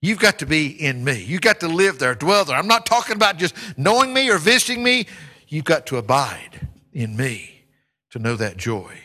You've 0.00 0.18
got 0.18 0.38
to 0.40 0.46
be 0.46 0.66
in 0.66 1.02
me. 1.02 1.24
You've 1.24 1.40
got 1.40 1.60
to 1.60 1.66
live 1.66 1.98
there, 1.98 2.14
dwell 2.14 2.44
there. 2.44 2.56
I'm 2.56 2.66
not 2.66 2.84
talking 2.84 3.16
about 3.16 3.38
just 3.38 3.54
knowing 3.78 4.12
me 4.12 4.28
or 4.28 4.36
visiting 4.36 4.82
me. 4.82 5.06
You've 5.48 5.64
got 5.64 5.86
to 5.86 5.96
abide 5.96 6.68
in 6.92 7.16
me 7.16 7.64
to 8.10 8.18
know 8.18 8.36
that 8.36 8.58
joy. 8.58 8.98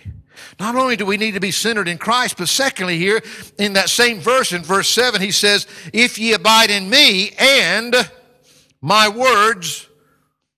Not 0.60 0.76
only 0.76 0.96
do 0.96 1.06
we 1.06 1.18
need 1.18 1.34
to 1.34 1.40
be 1.40 1.52
centered 1.52 1.88
in 1.88 1.98
Christ, 1.98 2.38
but 2.38 2.50
secondly, 2.50 2.98
here 2.98 3.22
in 3.58 3.74
that 3.74 3.90
same 3.90 4.20
verse, 4.20 4.52
in 4.52 4.62
verse 4.62 4.90
7, 4.90 5.22
he 5.22 5.32
says, 5.32 5.68
If 5.94 6.18
ye 6.18 6.34
abide 6.34 6.70
in 6.70 6.90
me 6.90 7.32
and 7.40 7.96
my 8.82 9.10
words 9.10 9.88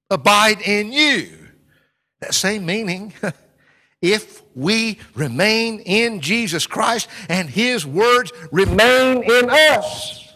abide 0.10 0.62
in 0.62 0.92
you. 0.92 1.30
That 2.20 2.34
same 2.34 2.66
meaning. 2.66 3.14
if 4.02 4.42
we 4.56 5.00
remain 5.16 5.80
in 5.80 6.22
Jesus 6.22 6.68
Christ 6.68 7.08
and 7.30 7.50
his 7.50 7.86
words 7.86 8.32
remain 8.52 9.24
in 9.24 9.50
us. 9.50 10.34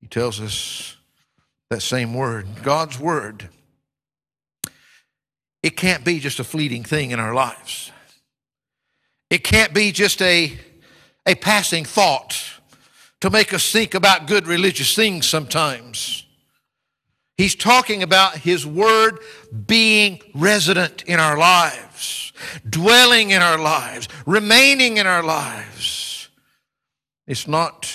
He 0.00 0.08
tells 0.08 0.40
us 0.40 0.96
that 1.70 1.82
same 1.82 2.14
word, 2.14 2.46
God's 2.62 2.98
word. 2.98 3.48
It 5.62 5.76
can't 5.76 6.04
be 6.04 6.18
just 6.18 6.40
a 6.40 6.44
fleeting 6.44 6.82
thing 6.82 7.12
in 7.12 7.20
our 7.20 7.34
lives. 7.34 7.92
It 9.32 9.44
can't 9.44 9.72
be 9.72 9.92
just 9.92 10.20
a, 10.20 10.52
a 11.24 11.34
passing 11.34 11.86
thought 11.86 12.38
to 13.22 13.30
make 13.30 13.54
us 13.54 13.72
think 13.72 13.94
about 13.94 14.26
good 14.26 14.46
religious 14.46 14.94
things 14.94 15.26
sometimes. 15.26 16.26
He's 17.38 17.54
talking 17.54 18.02
about 18.02 18.36
His 18.36 18.66
Word 18.66 19.20
being 19.66 20.20
resident 20.34 21.04
in 21.04 21.18
our 21.18 21.38
lives, 21.38 22.34
dwelling 22.68 23.30
in 23.30 23.40
our 23.40 23.56
lives, 23.56 24.06
remaining 24.26 24.98
in 24.98 25.06
our 25.06 25.22
lives. 25.22 26.28
It's 27.26 27.48
not 27.48 27.90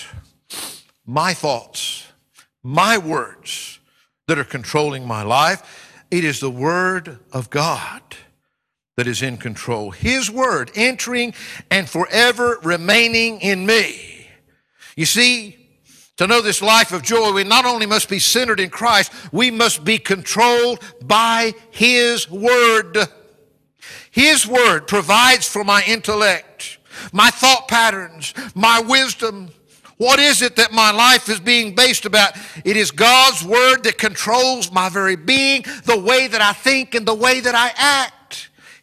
my 1.06 1.34
thoughts, 1.34 2.04
my 2.64 2.98
words 2.98 3.78
that 4.26 4.40
are 4.40 4.44
controlling 4.44 5.06
my 5.06 5.22
life. 5.22 6.02
It 6.10 6.24
is 6.24 6.40
the 6.40 6.50
Word 6.50 7.20
of 7.32 7.48
God 7.48 8.02
that 8.98 9.06
is 9.06 9.22
in 9.22 9.36
control. 9.36 9.92
His 9.92 10.28
word 10.28 10.72
entering 10.74 11.32
and 11.70 11.88
forever 11.88 12.58
remaining 12.64 13.40
in 13.40 13.64
me. 13.64 14.26
You 14.96 15.06
see, 15.06 15.56
to 16.16 16.26
know 16.26 16.42
this 16.42 16.60
life 16.60 16.90
of 16.90 17.04
joy, 17.04 17.30
we 17.30 17.44
not 17.44 17.64
only 17.64 17.86
must 17.86 18.08
be 18.08 18.18
centered 18.18 18.58
in 18.58 18.70
Christ, 18.70 19.12
we 19.30 19.52
must 19.52 19.84
be 19.84 19.98
controlled 19.98 20.82
by 21.04 21.52
His 21.70 22.28
word. 22.28 22.98
His 24.10 24.48
word 24.48 24.88
provides 24.88 25.48
for 25.48 25.62
my 25.62 25.84
intellect. 25.86 26.78
my 27.12 27.30
thought 27.30 27.68
patterns, 27.68 28.34
my 28.56 28.80
wisdom. 28.80 29.50
What 29.98 30.18
is 30.18 30.42
it 30.42 30.56
that 30.56 30.72
my 30.72 30.90
life 30.90 31.28
is 31.28 31.38
being 31.38 31.76
based 31.76 32.04
about? 32.04 32.32
It 32.64 32.76
is 32.76 32.90
God's 32.90 33.44
Word 33.44 33.84
that 33.84 33.96
controls 33.98 34.72
my 34.72 34.88
very 34.88 35.14
being, 35.14 35.62
the 35.84 35.98
way 35.98 36.26
that 36.26 36.40
I 36.40 36.52
think 36.52 36.96
and 36.96 37.06
the 37.06 37.14
way 37.14 37.38
that 37.38 37.54
I 37.54 37.70
act. 37.76 38.17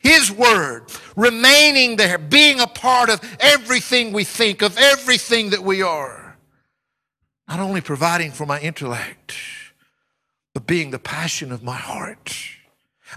His 0.05 0.31
Word 0.31 0.83
remaining 1.15 1.95
there, 1.95 2.19
being 2.19 2.59
a 2.59 2.67
part 2.67 3.09
of 3.09 3.19
everything 3.39 4.13
we 4.13 4.23
think, 4.23 4.61
of 4.61 4.77
everything 4.77 5.49
that 5.49 5.63
we 5.63 5.81
are. 5.81 6.37
Not 7.47 7.59
only 7.59 7.81
providing 7.81 8.29
for 8.29 8.45
my 8.45 8.59
intellect, 8.59 9.33
but 10.53 10.67
being 10.67 10.91
the 10.91 10.99
passion 10.99 11.51
of 11.51 11.63
my 11.63 11.75
heart. 11.75 12.37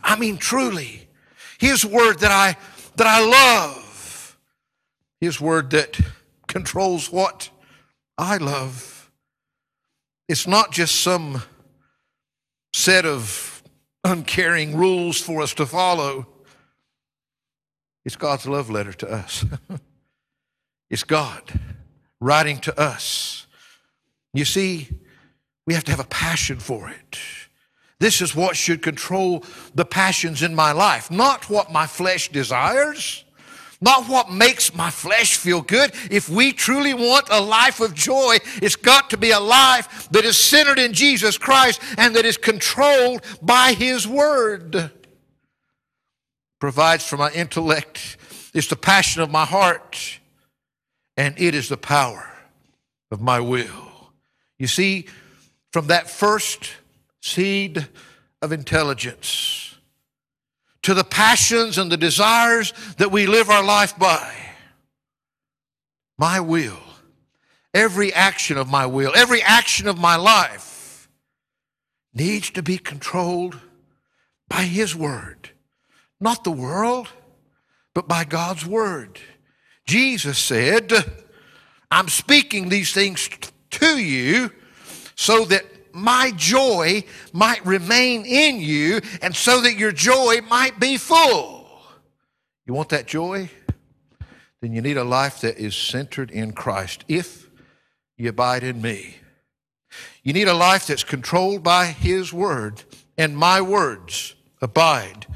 I 0.02 0.18
mean, 0.18 0.38
truly, 0.38 1.08
His 1.58 1.84
Word 1.84 2.20
that 2.20 2.30
I, 2.30 2.56
that 2.96 3.06
I 3.06 3.22
love, 3.22 4.38
His 5.20 5.38
Word 5.38 5.68
that 5.72 6.00
controls 6.46 7.12
what 7.12 7.50
I 8.16 8.38
love. 8.38 9.10
It's 10.26 10.46
not 10.46 10.72
just 10.72 11.02
some 11.02 11.42
set 12.72 13.04
of 13.04 13.62
uncaring 14.04 14.74
rules 14.74 15.20
for 15.20 15.42
us 15.42 15.52
to 15.52 15.66
follow. 15.66 16.26
It's 18.04 18.16
God's 18.16 18.46
love 18.46 18.70
letter 18.70 18.92
to 18.94 19.10
us. 19.10 19.44
it's 20.90 21.04
God 21.04 21.42
writing 22.20 22.58
to 22.60 22.80
us. 22.80 23.46
You 24.32 24.44
see, 24.44 24.88
we 25.66 25.74
have 25.74 25.84
to 25.84 25.90
have 25.90 26.00
a 26.00 26.04
passion 26.04 26.58
for 26.58 26.88
it. 26.88 27.18
This 28.00 28.20
is 28.20 28.34
what 28.34 28.56
should 28.56 28.82
control 28.82 29.44
the 29.74 29.84
passions 29.84 30.42
in 30.42 30.54
my 30.54 30.72
life, 30.72 31.10
not 31.10 31.50
what 31.50 31.72
my 31.72 31.86
flesh 31.86 32.28
desires 32.30 33.24
not 33.80 34.08
what 34.08 34.30
makes 34.30 34.74
my 34.74 34.90
flesh 34.90 35.36
feel 35.36 35.62
good. 35.62 35.92
If 36.10 36.28
we 36.28 36.52
truly 36.52 36.94
want 36.94 37.28
a 37.30 37.40
life 37.40 37.80
of 37.80 37.94
joy, 37.94 38.38
it's 38.60 38.76
got 38.76 39.10
to 39.10 39.16
be 39.16 39.30
a 39.30 39.40
life 39.40 40.08
that 40.10 40.24
is 40.24 40.36
centered 40.36 40.78
in 40.78 40.92
Jesus 40.92 41.38
Christ 41.38 41.80
and 41.96 42.14
that 42.16 42.24
is 42.24 42.36
controlled 42.36 43.22
by 43.40 43.74
His 43.74 44.06
Word. 44.06 44.90
Provides 46.58 47.06
for 47.06 47.16
my 47.16 47.30
intellect, 47.32 48.16
it's 48.52 48.68
the 48.68 48.76
passion 48.76 49.22
of 49.22 49.30
my 49.30 49.44
heart, 49.44 50.18
and 51.16 51.34
it 51.38 51.54
is 51.54 51.68
the 51.68 51.76
power 51.76 52.28
of 53.10 53.20
my 53.20 53.40
will. 53.40 54.10
You 54.58 54.66
see, 54.66 55.06
from 55.72 55.86
that 55.86 56.10
first 56.10 56.72
seed 57.20 57.88
of 58.42 58.52
intelligence, 58.52 59.76
to 60.82 60.94
the 60.94 61.04
passions 61.04 61.78
and 61.78 61.92
the 61.92 61.96
desires 61.96 62.72
that 62.96 63.10
we 63.10 63.26
live 63.26 63.50
our 63.50 63.64
life 63.64 63.98
by. 63.98 64.32
My 66.16 66.40
will, 66.40 66.78
every 67.74 68.12
action 68.12 68.56
of 68.56 68.68
my 68.70 68.86
will, 68.86 69.12
every 69.14 69.42
action 69.42 69.86
of 69.86 69.98
my 69.98 70.16
life 70.16 71.08
needs 72.14 72.50
to 72.50 72.62
be 72.62 72.78
controlled 72.78 73.60
by 74.48 74.62
His 74.62 74.96
Word. 74.96 75.50
Not 76.20 76.44
the 76.44 76.50
world, 76.50 77.08
but 77.94 78.08
by 78.08 78.24
God's 78.24 78.66
Word. 78.66 79.20
Jesus 79.86 80.38
said, 80.38 80.92
I'm 81.90 82.08
speaking 82.08 82.68
these 82.68 82.92
things 82.92 83.30
to 83.70 83.98
you 83.98 84.50
so 85.14 85.44
that 85.46 85.64
my 85.92 86.32
joy 86.36 87.04
might 87.32 87.64
remain 87.64 88.24
in 88.24 88.60
you 88.60 89.00
and 89.22 89.34
so 89.34 89.60
that 89.62 89.76
your 89.76 89.92
joy 89.92 90.40
might 90.48 90.78
be 90.78 90.96
full. 90.96 91.68
You 92.66 92.74
want 92.74 92.90
that 92.90 93.06
joy? 93.06 93.50
Then 94.60 94.72
you 94.72 94.82
need 94.82 94.96
a 94.96 95.04
life 95.04 95.40
that 95.40 95.58
is 95.58 95.74
centered 95.74 96.30
in 96.30 96.52
Christ 96.52 97.04
if 97.08 97.48
you 98.16 98.28
abide 98.28 98.62
in 98.62 98.82
me. 98.82 99.16
You 100.22 100.32
need 100.32 100.48
a 100.48 100.54
life 100.54 100.86
that's 100.86 101.04
controlled 101.04 101.62
by 101.62 101.86
His 101.86 102.32
Word, 102.32 102.82
and 103.16 103.36
my 103.36 103.60
words 103.60 104.34
abide 104.60 105.26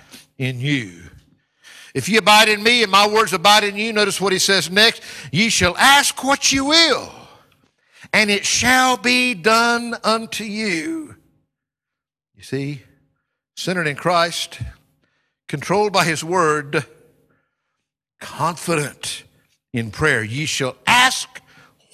in 0.43 0.61
you. 0.61 1.03
If 1.95 2.09
you 2.09 2.19
abide 2.19 2.49
in 2.49 2.63
me 2.63 2.83
and 2.83 2.91
my 2.91 3.07
words 3.07 3.33
abide 3.33 3.65
in 3.65 3.77
you, 3.77 3.93
notice 3.93 4.21
what 4.21 4.33
He 4.33 4.39
says 4.39 4.71
next. 4.71 5.03
Ye 5.31 5.49
shall 5.49 5.77
ask 5.77 6.23
what 6.25 6.53
you 6.53 6.67
will 6.67 7.13
and 8.13 8.31
it 8.31 8.45
shall 8.45 8.97
be 8.97 9.35
done 9.35 9.95
unto 10.05 10.45
you. 10.45 11.17
You 12.35 12.43
see, 12.43 12.83
centered 13.57 13.87
in 13.87 13.97
Christ, 13.97 14.61
controlled 15.49 15.93
by 15.93 16.05
his 16.05 16.23
word, 16.23 16.85
confident 18.21 19.25
in 19.73 19.91
prayer. 19.91 20.23
Ye 20.23 20.47
shall 20.47 20.77
ask 20.87 21.29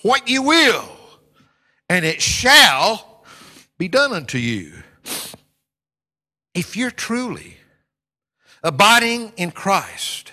what 0.03 0.29
you 0.29 0.43
will, 0.43 0.89
and 1.89 2.05
it 2.05 2.21
shall 2.21 3.25
be 3.79 3.89
done 3.89 4.13
unto 4.13 4.39
you. 4.39 4.73
If 6.55 6.77
you're 6.77 6.91
truly 6.91 7.58
abiding 8.63 9.33
in 9.37 9.51
Christ, 9.51 10.33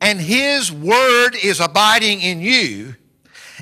and 0.00 0.20
his 0.20 0.72
word 0.72 1.30
is 1.42 1.60
abiding 1.60 2.20
in 2.20 2.40
you, 2.40 2.94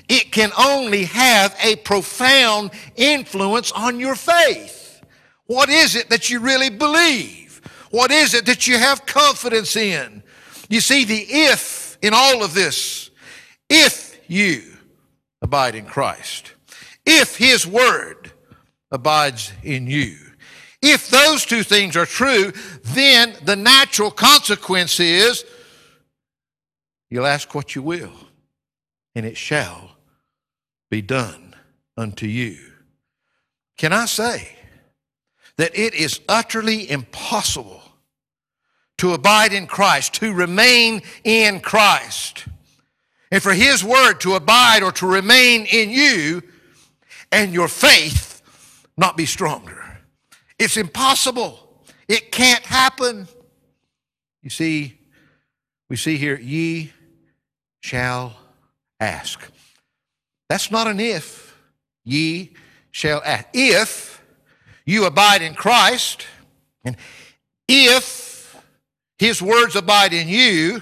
it 0.09 0.31
can 0.33 0.50
only 0.59 1.05
have 1.05 1.57
a 1.62 1.76
profound 1.76 2.70
influence 2.96 3.72
on 3.72 3.98
your 3.98 4.14
faith. 4.14 5.02
What 5.46 5.68
is 5.68 5.96
it 5.96 6.11
that 6.11 6.31
you 6.31 6.40
really 6.40 6.70
believe? 6.70 7.61
What 7.90 8.11
is 8.11 8.35
it 8.35 8.46
that 8.46 8.66
you 8.66 8.79
have 8.79 9.07
confidence 9.07 9.76
in? 9.76 10.22
You 10.68 10.81
see, 10.81 11.05
the 11.05 11.24
if 11.29 11.96
in 12.02 12.12
all 12.14 12.44
of 12.44 12.55
this, 12.55 13.11
if 13.68 14.18
you 14.29 14.62
abide 15.40 15.74
in 15.74 15.87
Christ, 15.87 16.52
if 17.05 17.37
His 17.37 17.66
Word 17.66 18.33
abides 18.90 19.52
in 19.62 19.87
you, 19.87 20.16
if 20.83 21.09
those 21.09 21.45
two 21.45 21.62
things 21.62 21.97
are 21.97 22.07
true, 22.07 22.53
then 22.83 23.35
the 23.45 23.57
natural 23.57 24.11
consequence 24.11 25.01
is 25.01 25.45
you'll 27.11 27.27
ask 27.27 27.55
what 27.55 27.75
you 27.75 27.83
will, 27.83 28.12
and 29.15 29.25
it 29.25 29.37
shall 29.37 29.97
be 30.91 31.03
done 31.03 31.55
unto 31.97 32.27
you. 32.27 32.59
Can 33.79 33.93
I 33.93 34.07
say 34.07 34.51
that 35.57 35.79
it 35.79 35.95
is 35.95 36.21
utterly 36.29 36.91
impossible 36.91 37.83
to 38.99 39.12
abide 39.12 39.53
in 39.53 39.67
Christ, 39.67 40.15
to 40.15 40.33
remain 40.33 41.03
in 41.25 41.61
Christ, 41.61 42.47
and 43.31 43.43
for 43.43 43.53
His 43.53 43.83
Word 43.83 44.21
to 44.21 44.35
abide 44.35 44.83
or 44.83 44.93
to 44.93 45.07
remain 45.07 45.67
in 45.67 45.91
you 45.91 46.43
and 47.33 47.53
your 47.53 47.69
faith 47.69 48.43
not 48.97 49.17
be 49.17 49.27
stronger? 49.27 49.86
It's 50.59 50.77
impossible. 50.77 51.85
It 52.09 52.33
can't 52.33 52.64
happen. 52.64 53.29
You 54.42 54.51
see, 54.51 54.99
we 55.88 55.97
see 55.97 56.16
here, 56.16 56.38
ye 56.38 56.92
shall 57.81 58.37
ask. 59.01 59.40
That's 60.49 60.71
not 60.71 60.87
an 60.87 61.01
if. 61.01 61.57
Ye 62.05 62.53
shall 62.90 63.23
ask. 63.25 63.47
If 63.53 64.23
you 64.85 65.05
abide 65.05 65.42
in 65.42 65.55
Christ, 65.55 66.27
and 66.85 66.97
if 67.69 68.57
his 69.19 69.42
words 69.42 69.77
abide 69.77 70.12
in 70.12 70.29
you, 70.29 70.81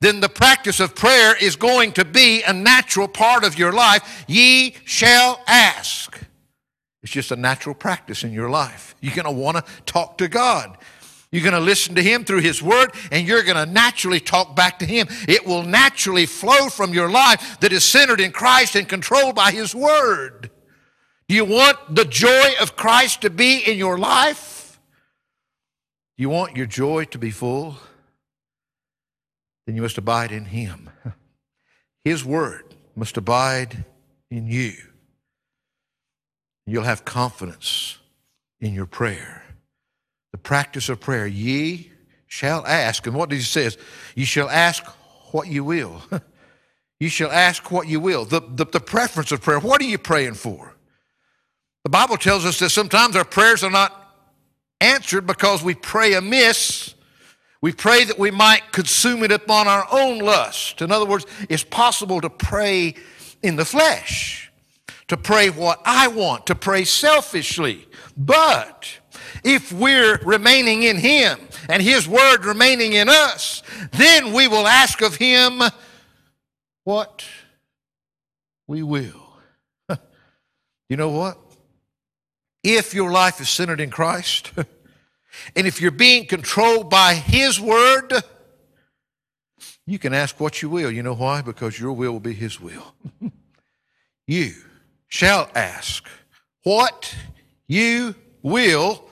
then 0.00 0.20
the 0.20 0.28
practice 0.28 0.80
of 0.80 0.94
prayer 0.94 1.36
is 1.36 1.56
going 1.56 1.92
to 1.92 2.04
be 2.04 2.42
a 2.42 2.52
natural 2.52 3.06
part 3.06 3.44
of 3.44 3.58
your 3.58 3.72
life. 3.72 4.24
Ye 4.26 4.74
shall 4.84 5.42
ask. 5.46 6.18
It's 7.02 7.12
just 7.12 7.32
a 7.32 7.36
natural 7.36 7.74
practice 7.74 8.24
in 8.24 8.32
your 8.32 8.50
life. 8.50 8.94
You're 9.00 9.14
going 9.14 9.24
to 9.24 9.30
want 9.30 9.56
to 9.56 9.64
talk 9.86 10.18
to 10.18 10.28
God. 10.28 10.76
You're 11.32 11.42
going 11.42 11.54
to 11.54 11.60
listen 11.60 11.94
to 11.94 12.02
Him 12.02 12.24
through 12.24 12.40
His 12.40 12.62
Word, 12.62 12.92
and 13.12 13.26
you're 13.26 13.44
going 13.44 13.56
to 13.56 13.72
naturally 13.72 14.20
talk 14.20 14.56
back 14.56 14.80
to 14.80 14.86
Him. 14.86 15.06
It 15.28 15.46
will 15.46 15.62
naturally 15.62 16.26
flow 16.26 16.68
from 16.68 16.92
your 16.92 17.10
life 17.10 17.60
that 17.60 17.72
is 17.72 17.84
centered 17.84 18.20
in 18.20 18.32
Christ 18.32 18.74
and 18.74 18.88
controlled 18.88 19.36
by 19.36 19.52
His 19.52 19.74
Word. 19.74 20.50
Do 21.28 21.36
you 21.36 21.44
want 21.44 21.94
the 21.94 22.04
joy 22.04 22.54
of 22.60 22.74
Christ 22.74 23.20
to 23.22 23.30
be 23.30 23.58
in 23.58 23.78
your 23.78 23.96
life? 23.96 24.80
Do 26.18 26.22
you 26.22 26.28
want 26.28 26.56
your 26.56 26.66
joy 26.66 27.04
to 27.04 27.18
be 27.18 27.30
full? 27.30 27.76
Then 29.66 29.76
you 29.76 29.82
must 29.82 29.98
abide 29.98 30.32
in 30.32 30.46
Him. 30.46 30.90
His 32.04 32.24
Word 32.24 32.74
must 32.96 33.16
abide 33.16 33.84
in 34.30 34.48
you. 34.48 34.72
You'll 36.66 36.84
have 36.84 37.04
confidence 37.04 37.98
in 38.60 38.74
your 38.74 38.86
prayer 38.86 39.40
the 40.32 40.38
practice 40.38 40.88
of 40.88 41.00
prayer. 41.00 41.26
Ye 41.26 41.90
shall 42.26 42.64
ask. 42.66 43.06
And 43.06 43.14
what 43.14 43.30
does 43.30 43.40
he 43.40 43.44
says? 43.44 43.78
You 44.14 44.24
shall 44.24 44.48
ask 44.48 44.84
what 45.32 45.48
you 45.48 45.64
will. 45.64 46.02
you 47.00 47.08
shall 47.08 47.30
ask 47.30 47.70
what 47.70 47.88
you 47.88 48.00
will. 48.00 48.24
The, 48.24 48.40
the, 48.40 48.64
the 48.64 48.80
preference 48.80 49.32
of 49.32 49.42
prayer. 49.42 49.58
What 49.58 49.80
are 49.80 49.86
you 49.86 49.98
praying 49.98 50.34
for? 50.34 50.74
The 51.84 51.90
Bible 51.90 52.16
tells 52.16 52.44
us 52.44 52.58
that 52.58 52.70
sometimes 52.70 53.16
our 53.16 53.24
prayers 53.24 53.64
are 53.64 53.70
not 53.70 53.96
answered 54.80 55.26
because 55.26 55.62
we 55.62 55.74
pray 55.74 56.14
amiss. 56.14 56.94
We 57.62 57.72
pray 57.72 58.04
that 58.04 58.18
we 58.18 58.30
might 58.30 58.72
consume 58.72 59.22
it 59.22 59.32
upon 59.32 59.66
our 59.66 59.86
own 59.90 60.18
lust. 60.18 60.80
In 60.82 60.92
other 60.92 61.06
words, 61.06 61.26
it's 61.48 61.64
possible 61.64 62.20
to 62.20 62.30
pray 62.30 62.94
in 63.42 63.56
the 63.56 63.64
flesh, 63.64 64.49
to 65.10 65.16
pray 65.16 65.50
what 65.50 65.82
I 65.84 66.06
want, 66.06 66.46
to 66.46 66.54
pray 66.54 66.84
selfishly. 66.84 67.88
But 68.16 69.00
if 69.42 69.72
we're 69.72 70.18
remaining 70.18 70.84
in 70.84 70.98
Him 70.98 71.36
and 71.68 71.82
His 71.82 72.06
Word 72.06 72.44
remaining 72.44 72.92
in 72.92 73.08
us, 73.08 73.64
then 73.90 74.32
we 74.32 74.46
will 74.46 74.68
ask 74.68 75.02
of 75.02 75.16
Him 75.16 75.62
what 76.84 77.24
we 78.68 78.84
will. 78.84 79.32
you 80.88 80.96
know 80.96 81.08
what? 81.08 81.38
If 82.62 82.94
your 82.94 83.10
life 83.10 83.40
is 83.40 83.48
centered 83.48 83.80
in 83.80 83.90
Christ, 83.90 84.52
and 85.56 85.66
if 85.66 85.80
you're 85.80 85.90
being 85.90 86.24
controlled 86.24 86.88
by 86.88 87.14
His 87.14 87.60
Word, 87.60 88.12
you 89.88 89.98
can 89.98 90.14
ask 90.14 90.38
what 90.38 90.62
you 90.62 90.70
will. 90.70 90.88
You 90.92 91.02
know 91.02 91.14
why? 91.14 91.42
Because 91.42 91.80
your 91.80 91.94
will 91.94 92.12
will 92.12 92.20
be 92.20 92.34
His 92.34 92.60
will. 92.60 92.94
you 94.28 94.54
shall 95.10 95.50
ask 95.54 96.08
what 96.62 97.14
you 97.68 98.14
will, 98.42 99.04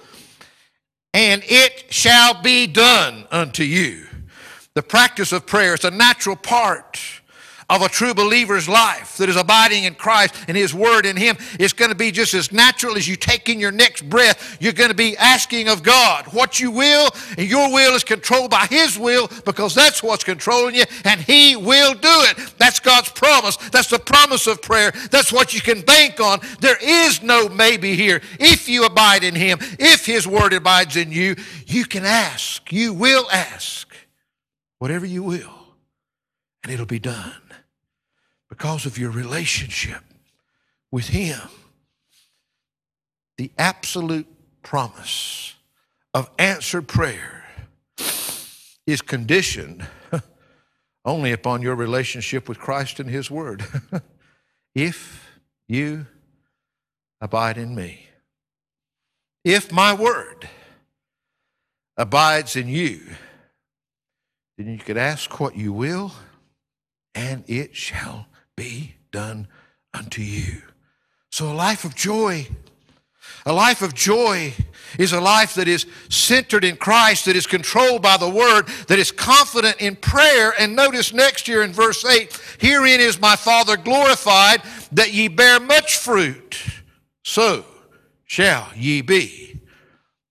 and 1.13 1.43
it 1.45 1.93
shall 1.93 2.41
be 2.41 2.67
done 2.67 3.27
unto 3.31 3.63
you. 3.63 4.07
The 4.75 4.83
practice 4.83 5.33
of 5.33 5.47
prayer 5.47 5.75
is 5.75 5.85
a 5.85 5.91
natural 5.91 6.37
part 6.37 6.99
of 7.71 7.83
a 7.83 7.89
true 7.89 8.15
believer's 8.15 8.69
life 8.69 9.17
that 9.19 9.29
is 9.29 9.37
abiding 9.37 9.85
in 9.85 9.95
Christ 9.95 10.35
and 10.49 10.57
His 10.57 10.73
Word 10.73 11.05
in 11.05 11.17
Him 11.17 11.37
is 11.59 11.73
going 11.73 11.91
to 11.91 11.95
be 11.95 12.11
just 12.11 12.35
as 12.35 12.51
natural 12.51 12.97
as 12.97 13.07
you 13.07 13.17
taking 13.17 13.61
your 13.61 13.73
next 13.73 14.09
breath. 14.09 14.57
You're 14.61 14.73
going 14.73 14.91
to 14.91 14.97
be 14.97 15.17
asking 15.17 15.69
of 15.69 15.83
God 15.83 16.27
what 16.33 16.59
you 16.61 16.71
will, 16.71 17.11
and 17.37 17.49
your 17.49 17.73
will 17.73 17.95
is 17.95 18.05
controlled 18.05 18.51
by 18.51 18.67
His 18.67 18.99
will 18.99 19.29
because 19.45 19.75
that's 19.75 20.03
what's 20.03 20.25
controlling 20.25 20.75
you, 20.75 20.85
and 21.05 21.21
He 21.21 21.57
will 21.57 21.95
do 21.95 22.01
it. 22.03 22.55
That's 22.59 22.81
God's 22.81 23.11
promise. 23.11 23.57
That's 23.57 23.91
the 23.91 23.99
promise 23.99 24.47
of 24.47 24.63
prayer. 24.63 24.93
That's 25.11 25.33
what 25.33 25.53
you 25.53 25.61
can 25.61 25.83
bank 25.83 26.21
on. 26.21 26.41
There 26.61 26.79
is 26.81 27.23
no 27.23 27.49
maybe 27.49 27.95
here. 27.95 28.23
If 28.41 28.69
you 28.69 28.85
abide 28.87 29.25
in 29.25 29.35
Him, 29.35 29.59
if 29.79 30.07
His 30.07 30.27
Word 30.27 30.53
abides 30.53 30.97
in 30.97 31.13
you, 31.13 31.37
you 31.67 31.85
can 31.85 32.05
ask. 32.05 32.73
You 32.73 32.93
will 32.95 33.29
ask 33.31 33.95
whatever 34.79 35.05
you 35.05 35.23
will, 35.23 35.53
and 36.63 36.73
it'll 36.73 36.87
be 36.87 36.99
done 36.99 37.43
because 38.49 38.87
of 38.87 38.99
your 38.99 39.11
relationship 39.11 40.03
with 40.91 41.09
Him. 41.09 41.41
The 43.37 43.51
absolute 43.59 44.27
promise 44.63 45.55
of 46.15 46.31
answered 46.39 46.89
prayer 46.89 47.45
is 48.87 49.03
conditioned 49.03 49.87
only 51.05 51.33
upon 51.33 51.63
your 51.63 51.75
relationship 51.75 52.49
with 52.49 52.59
Christ 52.59 52.99
and 52.99 53.09
His 53.09 53.31
Word. 53.31 53.65
if 54.75 55.29
you 55.69 56.07
abide 57.21 57.59
in 57.59 57.75
me, 57.75 58.07
if 59.45 59.71
my 59.71 59.95
Word 59.95 60.49
abides 61.97 62.57
in 62.57 62.69
you, 62.69 63.01
then 64.57 64.69
you 64.69 64.79
could 64.79 64.97
ask 64.97 65.39
what 65.39 65.57
you 65.57 65.73
will, 65.73 66.13
and 67.15 67.45
it 67.47 67.75
shall 67.75 68.27
be 68.57 68.95
done 69.11 69.49
unto 69.95 70.23
you. 70.23 70.63
So, 71.31 71.51
a 71.51 71.55
life 71.55 71.85
of 71.85 71.95
joy, 71.95 72.47
a 73.45 73.53
life 73.53 73.83
of 73.83 73.95
joy 73.95 74.55
is 74.99 75.13
a 75.13 75.21
life 75.21 75.55
that 75.55 75.69
is 75.69 75.87
centered 76.09 76.65
in 76.65 76.77
Christ, 76.77 77.27
that 77.27 77.37
is 77.37 77.47
controlled 77.47 78.03
by 78.03 78.17
the 78.17 78.29
Word, 78.29 78.67
that 78.89 78.99
is 78.99 79.13
confident 79.13 79.81
in 79.81 79.97
prayer. 79.97 80.55
And 80.59 80.75
notice 80.75 81.13
next 81.13 81.49
year 81.49 81.63
in 81.63 81.73
verse 81.73 82.05
8 82.05 82.57
Herein 82.59 83.01
is 83.01 83.21
my 83.21 83.37
Father 83.37 83.77
glorified, 83.77 84.63
that 84.93 85.13
ye 85.13 85.29
bear 85.29 85.61
much 85.61 85.99
fruit. 85.99 86.59
So 87.23 87.65
shall 88.25 88.69
ye 88.75 89.03
be 89.03 89.61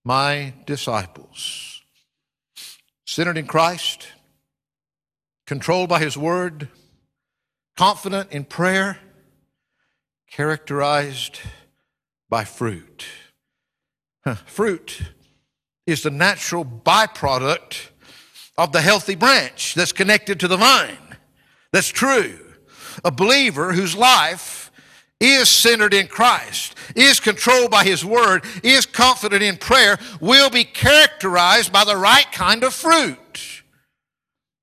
my 0.04 0.54
disciples. 0.66 1.82
Centered 3.04 3.38
in 3.38 3.46
Christ, 3.46 4.08
controlled 5.48 5.88
by 5.88 5.98
His 5.98 6.14
Word, 6.14 6.68
confident 7.74 8.30
in 8.32 8.44
prayer, 8.44 8.98
characterized 10.30 11.40
by 12.28 12.44
fruit. 12.44 13.06
Fruit 14.44 15.00
is 15.86 16.02
the 16.02 16.10
natural 16.10 16.66
byproduct 16.66 17.88
of 18.58 18.72
the 18.72 18.82
healthy 18.82 19.14
branch 19.14 19.74
that's 19.74 19.90
connected 19.90 20.38
to 20.40 20.48
the 20.48 20.58
vine. 20.58 21.16
That's 21.72 21.88
true. 21.88 22.38
A 23.02 23.10
believer 23.10 23.72
whose 23.72 23.96
life 23.96 24.70
is 25.18 25.48
centered 25.48 25.94
in 25.94 26.08
Christ, 26.08 26.74
is 26.94 27.20
controlled 27.20 27.70
by 27.70 27.84
His 27.84 28.04
Word, 28.04 28.44
is 28.62 28.84
confident 28.84 29.42
in 29.42 29.56
prayer, 29.56 29.98
will 30.20 30.50
be 30.50 30.64
characterized 30.64 31.72
by 31.72 31.84
the 31.84 31.96
right 31.96 32.30
kind 32.32 32.64
of 32.64 32.74
fruit. 32.74 33.47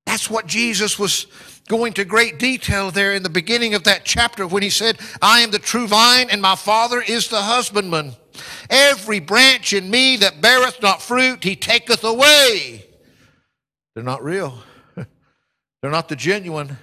That's 0.06 0.30
what 0.30 0.48
Jesus 0.48 1.00
was 1.00 1.28
going 1.68 1.94
to 1.94 2.06
great 2.06 2.38
detail 2.38 2.92
there 2.92 3.14
in 3.14 3.24
the 3.24 3.30
beginning 3.30 3.74
of 3.74 3.84
that 3.86 4.06
chapter 4.06 4.46
when 4.46 4.64
he 4.64 4.70
said, 4.70 5.00
I 5.22 5.40
am 5.40 5.52
the 5.52 5.60
true 5.60 5.88
vine 5.88 6.30
and 6.30 6.42
my 6.42 6.56
Father 6.56 7.02
is 7.02 7.28
the 7.28 7.42
husbandman. 7.42 8.14
Every 8.70 9.20
branch 9.20 9.74
in 9.74 9.90
me 9.90 10.18
that 10.18 10.42
beareth 10.42 10.82
not 10.82 11.02
fruit, 11.02 11.44
he 11.44 11.56
taketh 11.56 12.04
away. 12.04 12.86
They're 13.94 14.04
not 14.04 14.24
real. 14.24 14.60
They're 14.96 15.92
not 15.92 16.10
the 16.10 16.16
genuine. 16.16 16.78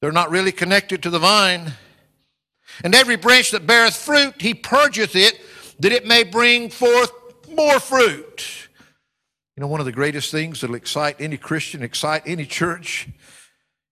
They're 0.00 0.12
not 0.12 0.30
really 0.30 0.52
connected 0.52 1.02
to 1.02 1.10
the 1.10 1.18
vine. 1.18 1.72
And 2.84 2.94
every 2.94 3.16
branch 3.16 3.50
that 3.50 3.66
beareth 3.66 3.96
fruit, 3.96 4.40
he 4.40 4.54
purgeth 4.54 5.16
it, 5.16 5.40
that 5.80 5.92
it 5.92 6.06
may 6.06 6.22
bring 6.22 6.70
forth 6.70 7.10
more 7.48 7.80
fruit. 7.80 8.68
You 9.60 9.66
know, 9.66 9.72
one 9.72 9.80
of 9.80 9.84
the 9.84 9.92
greatest 9.92 10.30
things 10.30 10.62
that'll 10.62 10.74
excite 10.74 11.20
any 11.20 11.36
Christian, 11.36 11.82
excite 11.82 12.22
any 12.24 12.46
church, 12.46 13.08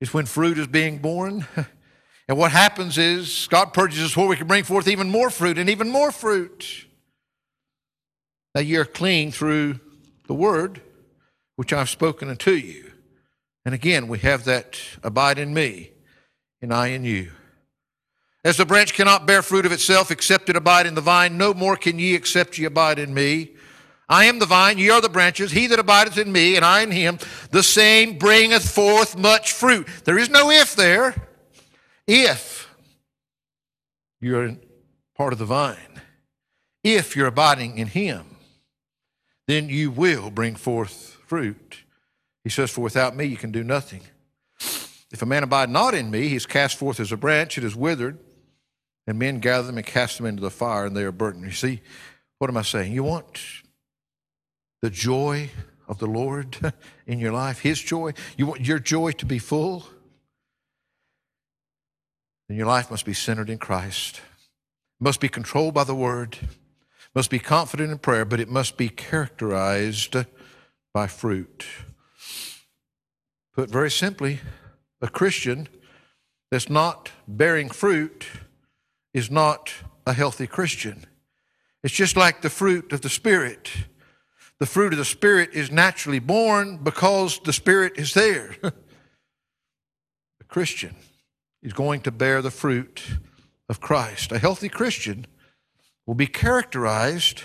is 0.00 0.14
when 0.14 0.24
fruit 0.24 0.56
is 0.56 0.66
being 0.66 0.96
born. 0.96 1.46
And 2.26 2.38
what 2.38 2.52
happens 2.52 2.96
is 2.98 3.48
God 3.50 3.74
purges 3.74 4.02
us 4.02 4.16
where 4.16 4.26
we 4.26 4.36
can 4.36 4.46
bring 4.46 4.64
forth 4.64 4.88
even 4.88 5.10
more 5.10 5.30
fruit 5.30 5.58
and 5.58 5.68
even 5.68 5.90
more 5.90 6.10
fruit. 6.10 6.86
Now 8.54 8.60
you're 8.60 8.84
clean 8.84 9.30
through 9.30 9.80
the 10.26 10.34
word 10.34 10.82
which 11.56 11.72
I've 11.72 11.88
spoken 11.88 12.28
unto 12.28 12.50
you. 12.50 12.92
And 13.64 13.74
again, 13.74 14.08
we 14.08 14.18
have 14.20 14.44
that 14.44 14.78
abide 15.02 15.38
in 15.38 15.54
me, 15.54 15.90
and 16.60 16.72
I 16.72 16.88
in 16.88 17.04
you. 17.04 17.32
As 18.44 18.58
the 18.58 18.66
branch 18.66 18.92
cannot 18.92 19.26
bear 19.26 19.40
fruit 19.40 19.64
of 19.64 19.72
itself 19.72 20.10
except 20.10 20.50
it 20.50 20.56
abide 20.56 20.86
in 20.86 20.94
the 20.94 21.00
vine, 21.00 21.38
no 21.38 21.54
more 21.54 21.76
can 21.76 21.98
ye 21.98 22.14
except 22.14 22.58
ye 22.58 22.66
abide 22.66 22.98
in 22.98 23.12
me. 23.14 23.52
I 24.08 24.24
am 24.24 24.38
the 24.38 24.46
vine, 24.46 24.78
ye 24.78 24.88
are 24.90 25.00
the 25.02 25.08
branches. 25.08 25.52
He 25.52 25.66
that 25.66 25.78
abideth 25.78 26.16
in 26.16 26.32
me, 26.32 26.56
and 26.56 26.64
I 26.64 26.80
in 26.80 26.90
him, 26.90 27.18
the 27.50 27.62
same 27.62 28.16
bringeth 28.16 28.68
forth 28.68 29.18
much 29.18 29.52
fruit. 29.52 29.86
There 30.04 30.18
is 30.18 30.30
no 30.30 30.50
if 30.50 30.74
there. 30.74 31.28
If 32.06 32.74
you're 34.20 34.56
part 35.14 35.34
of 35.34 35.38
the 35.38 35.44
vine, 35.44 36.00
if 36.82 37.16
you're 37.16 37.26
abiding 37.26 37.76
in 37.76 37.88
him, 37.88 38.24
then 39.46 39.68
you 39.68 39.90
will 39.90 40.30
bring 40.30 40.54
forth 40.54 41.18
fruit. 41.26 41.84
He 42.44 42.50
says, 42.50 42.70
For 42.70 42.80
without 42.80 43.14
me 43.14 43.26
you 43.26 43.36
can 43.36 43.52
do 43.52 43.62
nothing. 43.62 44.02
If 45.10 45.20
a 45.20 45.26
man 45.26 45.42
abide 45.42 45.68
not 45.68 45.94
in 45.94 46.10
me, 46.10 46.28
he 46.28 46.36
is 46.36 46.46
cast 46.46 46.78
forth 46.78 46.98
as 46.98 47.12
a 47.12 47.16
branch, 47.16 47.58
it 47.58 47.64
is 47.64 47.76
withered, 47.76 48.18
and 49.06 49.18
men 49.18 49.40
gather 49.40 49.66
them 49.66 49.76
and 49.76 49.86
cast 49.86 50.16
them 50.16 50.26
into 50.26 50.42
the 50.42 50.50
fire, 50.50 50.86
and 50.86 50.96
they 50.96 51.04
are 51.04 51.12
burnt. 51.12 51.44
You 51.44 51.50
see, 51.50 51.80
what 52.38 52.48
am 52.48 52.56
I 52.56 52.62
saying? 52.62 52.92
You 52.92 53.04
want 53.04 53.38
the 54.80 54.90
joy 54.90 55.50
of 55.86 55.98
the 55.98 56.06
Lord 56.06 56.74
in 57.06 57.18
your 57.18 57.32
life, 57.32 57.60
His 57.60 57.80
joy, 57.80 58.12
you 58.36 58.46
want 58.46 58.66
your 58.66 58.78
joy 58.78 59.12
to 59.12 59.26
be 59.26 59.38
full, 59.38 59.86
then 62.48 62.56
your 62.56 62.66
life 62.66 62.90
must 62.90 63.04
be 63.04 63.14
centered 63.14 63.50
in 63.50 63.58
Christ, 63.58 64.20
must 65.00 65.20
be 65.20 65.28
controlled 65.28 65.74
by 65.74 65.84
the 65.84 65.94
Word, 65.94 66.38
must 67.14 67.30
be 67.30 67.38
confident 67.38 67.90
in 67.90 67.98
prayer, 67.98 68.24
but 68.24 68.40
it 68.40 68.48
must 68.48 68.76
be 68.76 68.88
characterized 68.88 70.16
by 70.92 71.06
fruit. 71.06 71.66
Put 73.54 73.70
very 73.70 73.90
simply, 73.90 74.40
a 75.00 75.08
Christian 75.08 75.68
that's 76.50 76.70
not 76.70 77.10
bearing 77.26 77.68
fruit 77.68 78.26
is 79.12 79.30
not 79.30 79.72
a 80.06 80.12
healthy 80.12 80.46
Christian. 80.46 81.04
It's 81.82 81.94
just 81.94 82.16
like 82.16 82.40
the 82.40 82.50
fruit 82.50 82.92
of 82.92 83.02
the 83.02 83.08
Spirit 83.08 83.70
the 84.60 84.66
fruit 84.66 84.92
of 84.92 84.98
the 84.98 85.04
Spirit 85.04 85.50
is 85.52 85.70
naturally 85.70 86.18
born 86.18 86.78
because 86.78 87.38
the 87.40 87.52
Spirit 87.52 87.94
is 87.96 88.14
there. 88.14 88.56
the 88.62 88.72
Christian 90.48 90.96
is 91.62 91.72
going 91.72 92.00
to 92.02 92.10
bear 92.10 92.42
the 92.42 92.50
fruit 92.50 93.02
of 93.68 93.80
Christ. 93.80 94.32
A 94.32 94.38
healthy 94.38 94.68
Christian 94.68 95.26
will 96.06 96.14
be 96.14 96.26
characterized 96.26 97.42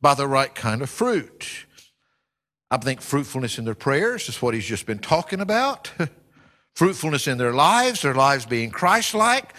by 0.00 0.14
the 0.14 0.28
right 0.28 0.54
kind 0.54 0.82
of 0.82 0.90
fruit. 0.90 1.66
I 2.70 2.76
think 2.78 3.00
fruitfulness 3.00 3.58
in 3.58 3.64
their 3.64 3.74
prayers 3.74 4.28
is 4.28 4.40
what 4.40 4.54
he's 4.54 4.64
just 4.64 4.86
been 4.86 4.98
talking 4.98 5.40
about. 5.40 5.92
fruitfulness 6.74 7.26
in 7.26 7.38
their 7.38 7.52
lives, 7.52 8.02
their 8.02 8.14
lives 8.14 8.46
being 8.46 8.70
Christ 8.70 9.14
like, 9.14 9.54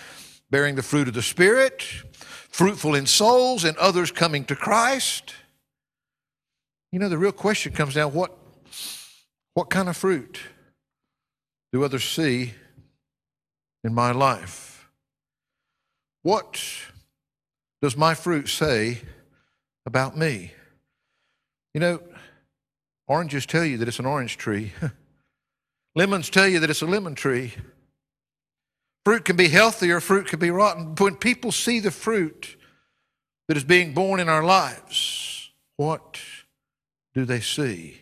bearing 0.50 0.76
the 0.76 0.84
fruit 0.84 1.08
of 1.08 1.14
the 1.14 1.22
Spirit, 1.22 1.84
fruitful 2.50 2.96
in 2.96 3.06
souls, 3.06 3.64
and 3.64 3.78
others 3.78 4.12
coming 4.12 4.46
to 4.46 4.56
Christ. 4.56 5.34
You 6.94 7.00
know, 7.00 7.10
the 7.10 7.18
real 7.18 7.32
question 7.32 7.74
comes 7.74 7.96
down 7.96 8.14
what, 8.14 8.38
what 9.56 9.72
kind 9.72 9.90
of 9.90 9.98
fruit 9.98 10.40
do 11.72 11.84
others 11.84 12.04
see 12.04 12.54
in 13.84 13.96
my 13.96 14.12
life? 14.12 14.88
What 16.22 16.62
does 17.82 17.98
my 17.98 18.14
fruit 18.14 18.48
say 18.48 19.00
about 19.88 20.16
me? 20.16 20.52
You 21.74 21.80
know, 21.80 22.00
oranges 23.08 23.48
tell 23.48 23.66
you 23.66 23.80
that 23.80 23.88
it's 23.88 23.98
an 23.98 24.06
orange 24.06 24.38
tree. 24.38 24.72
Lemons 25.96 26.30
tell 26.30 26.48
you 26.48 26.60
that 26.60 26.70
it's 26.70 26.84
a 26.84 26.86
lemon 26.86 27.16
tree. 27.16 27.56
Fruit 29.04 29.26
can 29.26 29.36
be 29.36 29.48
healthy 29.48 29.90
or 29.92 30.00
fruit 30.00 30.28
can 30.28 30.38
be 30.38 30.52
rotten. 30.52 30.94
When 31.00 31.16
people 31.16 31.52
see 31.52 31.80
the 31.80 31.90
fruit 31.90 32.56
that 33.48 33.58
is 33.58 33.64
being 33.64 33.96
born 33.96 34.20
in 34.20 34.30
our 34.30 34.44
lives, 34.44 35.50
what 35.76 36.20
do 37.14 37.26
they 37.26 37.40
see? 37.40 38.02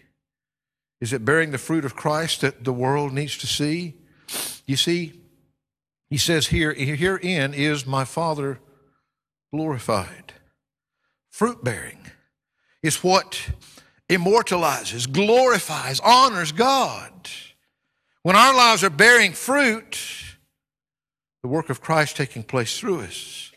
Is 1.00 1.14
it 1.14 1.26
bearing 1.26 1.52
the 1.52 1.58
fruit 1.58 1.86
of 1.86 1.96
Christ 1.96 2.42
that 2.42 2.64
the 2.64 2.74
world 2.74 3.12
needs 3.12 3.38
to 3.40 3.48
see? 3.48 3.96
You 4.66 4.78
see, 4.78 5.20
he 6.10 6.18
says 6.18 6.48
here, 6.48 6.74
herein 6.74 7.54
is 7.54 7.86
my 7.86 8.06
Father 8.06 8.60
glorified. 9.54 10.34
Fruit 11.30 11.64
bearing 11.64 12.00
is 12.84 13.04
what 13.04 13.50
immortalizes, 14.10 15.08
glorifies, 15.08 16.00
honors 16.02 16.52
God. 16.52 17.30
When 18.24 18.36
our 18.36 18.54
lives 18.54 18.84
are 18.84 18.90
bearing 18.90 19.34
fruit, 19.34 19.98
the 21.42 21.48
work 21.48 21.70
of 21.70 21.82
Christ 21.82 22.18
taking 22.18 22.44
place 22.44 22.78
through 22.78 23.02
us, 23.02 23.52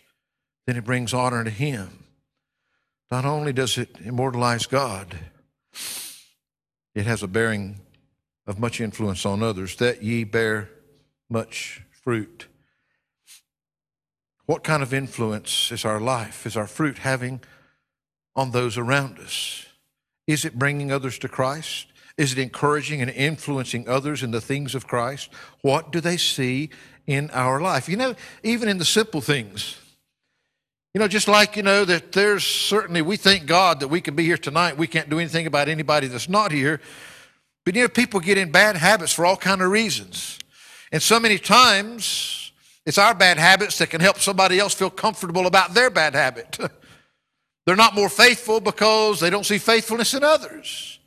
then 0.67 0.77
it 0.77 0.85
brings 0.85 1.13
honor 1.13 1.45
to 1.45 1.51
Him. 1.51 2.05
Not 3.11 3.25
only 3.25 3.53
does 3.53 3.77
it 3.77 3.97
immortalize 4.03 4.67
God, 4.67 5.19
it 6.95 7.07
has 7.07 7.23
a 7.23 7.29
bearing 7.29 7.81
of 8.47 8.59
much 8.59 8.81
influence 8.81 9.25
on 9.25 9.43
others, 9.43 9.77
that 9.77 10.03
ye 10.03 10.25
bear 10.25 10.71
much 11.31 11.83
fruit. 11.91 12.47
What 14.47 14.63
kind 14.63 14.83
of 14.83 14.93
influence 14.93 15.73
is 15.73 15.85
our 15.85 16.01
life, 16.01 16.47
is 16.47 16.57
our 16.57 16.67
fruit 16.67 16.99
having 16.99 17.41
on 18.37 18.51
those 18.51 18.77
around 18.77 19.19
us? 19.19 19.67
Is 20.27 20.45
it 20.45 20.59
bringing 20.59 20.93
others 20.93 21.19
to 21.21 21.29
Christ? 21.29 21.87
Is 22.17 22.33
it 22.33 22.39
encouraging 22.39 23.01
and 23.01 23.11
influencing 23.11 23.89
others 23.89 24.23
in 24.23 24.31
the 24.31 24.41
things 24.41 24.75
of 24.75 24.87
Christ? 24.87 25.31
What 25.63 25.91
do 25.91 26.01
they 26.01 26.17
see 26.17 26.71
in 27.07 27.31
our 27.31 27.61
life? 27.61 27.89
You 27.89 27.97
know, 27.97 28.15
even 28.43 28.69
in 28.69 28.79
the 28.79 28.85
simple 28.85 29.21
things. 29.21 29.79
You 30.95 31.01
know, 31.01 31.09
just 31.09 31.27
like, 31.27 31.57
you 31.57 31.65
know, 31.65 31.85
that 31.85 32.13
there's 32.13 32.45
certainly, 32.45 33.03
we 33.03 33.17
thank 33.17 33.47
God 33.47 33.81
that 33.81 33.89
we 33.89 34.01
can 34.01 34.15
be 34.15 34.25
here 34.25 34.39
tonight. 34.39 34.79
We 34.79 34.87
can't 34.87 35.11
do 35.11 35.19
anything 35.19 35.49
about 35.49 35.69
anybody 35.69 36.07
that's 36.07 36.29
not 36.29 36.53
here. 36.53 36.81
But, 37.65 37.75
you 37.75 37.83
know, 37.83 37.89
people 37.89 38.21
get 38.21 38.39
in 38.39 38.53
bad 38.53 38.77
habits 38.77 39.13
for 39.13 39.27
all 39.27 39.37
kind 39.37 39.61
of 39.61 39.73
reasons. 39.73 40.39
And 40.93 41.03
so 41.03 41.19
many 41.19 41.39
times, 41.39 42.53
it's 42.87 42.99
our 42.99 43.13
bad 43.13 43.39
habits 43.39 43.79
that 43.79 43.91
can 43.91 44.01
help 44.01 44.19
somebody 44.19 44.61
else 44.61 44.73
feel 44.73 44.91
comfortable 44.91 45.49
about 45.49 45.75
their 45.75 45.91
bad 45.91 46.15
habit. 46.15 46.59
They're 47.67 47.75
not 47.75 47.97
more 47.97 48.11
faithful 48.11 48.61
because 48.61 49.21
they 49.21 49.31
don't 49.31 49.47
see 49.47 49.59
faithfulness 49.59 50.13
in 50.13 50.23
others. 50.23 50.99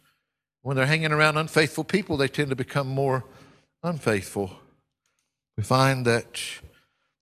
When 0.63 0.75
they're 0.75 0.87
hanging 0.87 1.11
around 1.11 1.37
unfaithful 1.37 1.83
people, 1.83 2.17
they 2.17 2.27
tend 2.27 2.49
to 2.49 2.55
become 2.55 2.87
more 2.87 3.23
unfaithful. 3.83 4.51
We 5.55 5.63
find 5.63 6.03
that 6.07 6.41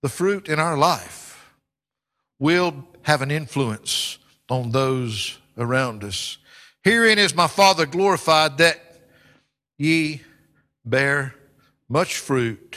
the 0.02 0.08
fruit 0.08 0.48
in 0.48 0.58
our 0.58 0.78
life 0.78 1.35
will 2.38 2.84
have 3.02 3.22
an 3.22 3.30
influence 3.30 4.18
on 4.48 4.70
those 4.70 5.38
around 5.56 6.04
us. 6.04 6.38
Herein 6.82 7.18
is 7.18 7.34
my 7.34 7.46
Father 7.46 7.86
glorified 7.86 8.58
that 8.58 8.80
ye 9.78 10.22
bear 10.84 11.34
much 11.88 12.16
fruit. 12.16 12.76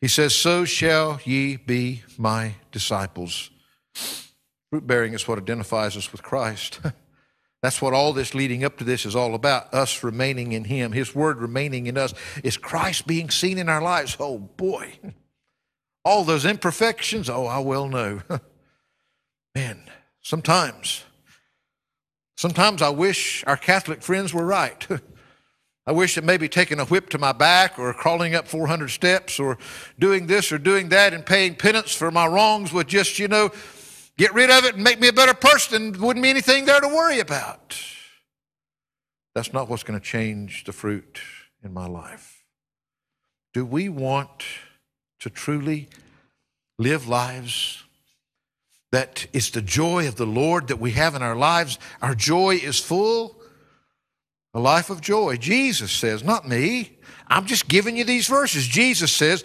He 0.00 0.08
says, 0.08 0.34
So 0.34 0.64
shall 0.64 1.20
ye 1.24 1.56
be 1.56 2.02
my 2.16 2.54
disciples. 2.72 3.50
Fruit 4.70 4.86
bearing 4.86 5.14
is 5.14 5.26
what 5.26 5.38
identifies 5.38 5.96
us 5.96 6.12
with 6.12 6.22
Christ. 6.22 6.80
That's 7.62 7.82
what 7.82 7.92
all 7.92 8.12
this 8.12 8.34
leading 8.34 8.62
up 8.62 8.78
to 8.78 8.84
this 8.84 9.04
is 9.04 9.16
all 9.16 9.34
about 9.34 9.74
us 9.74 10.04
remaining 10.04 10.52
in 10.52 10.64
Him. 10.64 10.92
His 10.92 11.14
Word 11.14 11.38
remaining 11.38 11.86
in 11.88 11.98
us 11.98 12.14
is 12.44 12.56
Christ 12.56 13.06
being 13.06 13.30
seen 13.30 13.58
in 13.58 13.68
our 13.68 13.82
lives. 13.82 14.16
Oh 14.20 14.38
boy. 14.38 14.98
All 16.04 16.24
those 16.24 16.46
imperfections, 16.46 17.28
oh, 17.28 17.44
I 17.44 17.58
well 17.58 17.86
know. 17.86 18.22
Man, 19.58 19.82
sometimes, 20.22 21.02
sometimes 22.36 22.80
I 22.80 22.90
wish 22.90 23.42
our 23.44 23.56
Catholic 23.56 24.02
friends 24.02 24.32
were 24.32 24.46
right. 24.46 24.86
I 25.86 25.90
wish 25.90 26.14
that 26.14 26.22
maybe 26.22 26.48
taking 26.48 26.78
a 26.78 26.84
whip 26.84 27.10
to 27.10 27.18
my 27.18 27.32
back 27.32 27.76
or 27.76 27.92
crawling 27.92 28.36
up 28.36 28.46
400 28.46 28.86
steps 28.86 29.40
or 29.40 29.58
doing 29.98 30.28
this 30.28 30.52
or 30.52 30.58
doing 30.58 30.90
that 30.90 31.12
and 31.12 31.26
paying 31.26 31.56
penance 31.56 31.92
for 31.92 32.12
my 32.12 32.24
wrongs 32.24 32.72
would 32.72 32.86
just, 32.86 33.18
you 33.18 33.26
know, 33.26 33.50
get 34.16 34.32
rid 34.32 34.48
of 34.48 34.64
it 34.64 34.76
and 34.76 34.84
make 34.84 35.00
me 35.00 35.08
a 35.08 35.12
better 35.12 35.34
person. 35.34 35.90
Wouldn't 36.00 36.22
be 36.22 36.30
anything 36.30 36.64
there 36.64 36.80
to 36.80 36.86
worry 36.86 37.18
about. 37.18 37.76
That's 39.34 39.52
not 39.52 39.68
what's 39.68 39.82
going 39.82 39.98
to 39.98 40.06
change 40.06 40.62
the 40.66 40.72
fruit 40.72 41.20
in 41.64 41.74
my 41.74 41.88
life. 41.88 42.44
Do 43.52 43.66
we 43.66 43.88
want 43.88 44.44
to 45.18 45.28
truly 45.30 45.88
live 46.78 47.08
lives 47.08 47.82
that 48.92 49.26
is 49.32 49.50
the 49.50 49.62
joy 49.62 50.08
of 50.08 50.16
the 50.16 50.26
Lord 50.26 50.68
that 50.68 50.80
we 50.80 50.92
have 50.92 51.14
in 51.14 51.22
our 51.22 51.36
lives? 51.36 51.78
Our 52.00 52.14
joy 52.14 52.56
is 52.62 52.78
full 52.78 53.38
a 54.54 54.60
life 54.60 54.90
of 54.90 55.00
joy. 55.00 55.36
Jesus 55.36 55.92
says, 55.92 56.24
not 56.24 56.48
me. 56.48 56.98
I'm 57.28 57.46
just 57.46 57.68
giving 57.68 57.96
you 57.96 58.04
these 58.04 58.26
verses. 58.26 58.66
Jesus 58.66 59.12
says, 59.12 59.44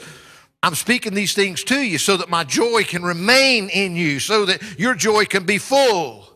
I'm 0.61 0.75
speaking 0.75 1.13
these 1.13 1.33
things 1.33 1.63
to 1.65 1.79
you 1.79 1.97
so 1.97 2.17
that 2.17 2.29
my 2.29 2.43
joy 2.43 2.83
can 2.83 3.03
remain 3.03 3.69
in 3.69 3.95
you, 3.95 4.19
so 4.19 4.45
that 4.45 4.79
your 4.79 4.95
joy 4.95 5.25
can 5.25 5.45
be 5.45 5.57
full. 5.57 6.29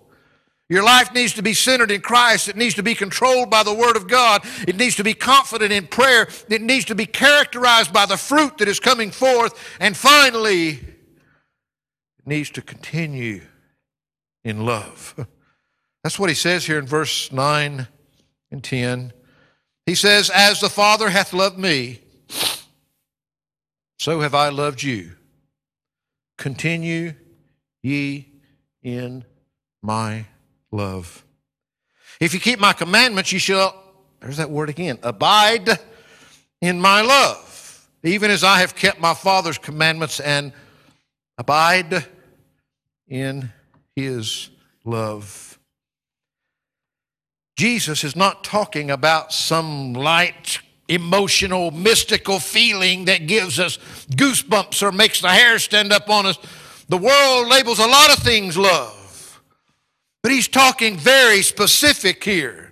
Your 0.69 0.83
life 0.83 1.13
needs 1.13 1.33
to 1.35 1.41
be 1.41 1.53
centered 1.53 1.91
in 1.91 2.01
Christ. 2.01 2.49
It 2.49 2.57
needs 2.57 2.75
to 2.75 2.83
be 2.83 2.93
controlled 2.93 3.49
by 3.49 3.63
the 3.63 3.73
Word 3.73 3.95
of 3.95 4.09
God. 4.09 4.43
It 4.67 4.75
needs 4.75 4.97
to 4.97 5.03
be 5.03 5.13
confident 5.13 5.71
in 5.71 5.87
prayer. 5.87 6.27
It 6.49 6.61
needs 6.61 6.83
to 6.85 6.95
be 6.95 7.05
characterized 7.05 7.93
by 7.93 8.05
the 8.05 8.17
fruit 8.17 8.57
that 8.57 8.67
is 8.67 8.81
coming 8.81 9.11
forth. 9.11 9.57
And 9.79 9.95
finally, 9.95 10.81
needs 12.27 12.49
to 12.51 12.61
continue 12.61 13.41
in 14.43 14.65
love. 14.65 15.15
That's 16.03 16.19
what 16.19 16.29
he 16.29 16.35
says 16.35 16.65
here 16.65 16.77
in 16.77 16.85
verse 16.85 17.31
9 17.31 17.87
and 18.51 18.63
10. 18.63 19.13
He 19.85 19.95
says, 19.95 20.29
As 20.29 20.59
the 20.59 20.69
Father 20.69 21.09
hath 21.09 21.33
loved 21.33 21.57
me, 21.57 22.01
so 23.97 24.19
have 24.19 24.35
I 24.35 24.49
loved 24.49 24.83
you. 24.83 25.13
Continue 26.37 27.13
ye 27.81 28.27
in 28.83 29.25
my 29.81 30.25
love. 30.71 31.25
If 32.19 32.33
you 32.33 32.39
keep 32.39 32.59
my 32.59 32.73
commandments, 32.73 33.31
you 33.31 33.39
shall, 33.39 33.83
there's 34.19 34.37
that 34.37 34.49
word 34.49 34.69
again, 34.69 34.99
abide 35.03 35.79
in 36.61 36.79
my 36.79 37.01
love, 37.01 37.87
even 38.03 38.31
as 38.31 38.43
I 38.43 38.59
have 38.59 38.75
kept 38.75 38.99
my 38.99 39.13
Father's 39.13 39.57
commandments 39.57 40.19
and 40.19 40.51
abide 41.37 42.05
in 43.07 43.51
his 43.95 44.49
love. 44.85 45.59
Jesus 47.57 48.03
is 48.03 48.15
not 48.15 48.43
talking 48.43 48.91
about 48.91 49.33
some 49.33 49.93
light, 49.93 50.59
emotional, 50.87 51.71
mystical 51.71 52.39
feeling 52.39 53.05
that 53.05 53.27
gives 53.27 53.59
us 53.59 53.77
goosebumps 54.11 54.83
or 54.83 54.91
makes 54.91 55.21
the 55.21 55.29
hair 55.29 55.57
stand 55.57 55.91
up 55.91 56.09
on 56.09 56.27
us. 56.27 56.37
The 56.89 56.97
world 56.97 57.47
labels 57.47 57.79
a 57.79 57.87
lot 57.87 58.15
of 58.15 58.23
things 58.23 58.57
love, 58.57 59.41
but 60.21 60.31
he's 60.31 60.47
talking 60.47 60.97
very 60.97 61.41
specific 61.41 62.23
here 62.23 62.67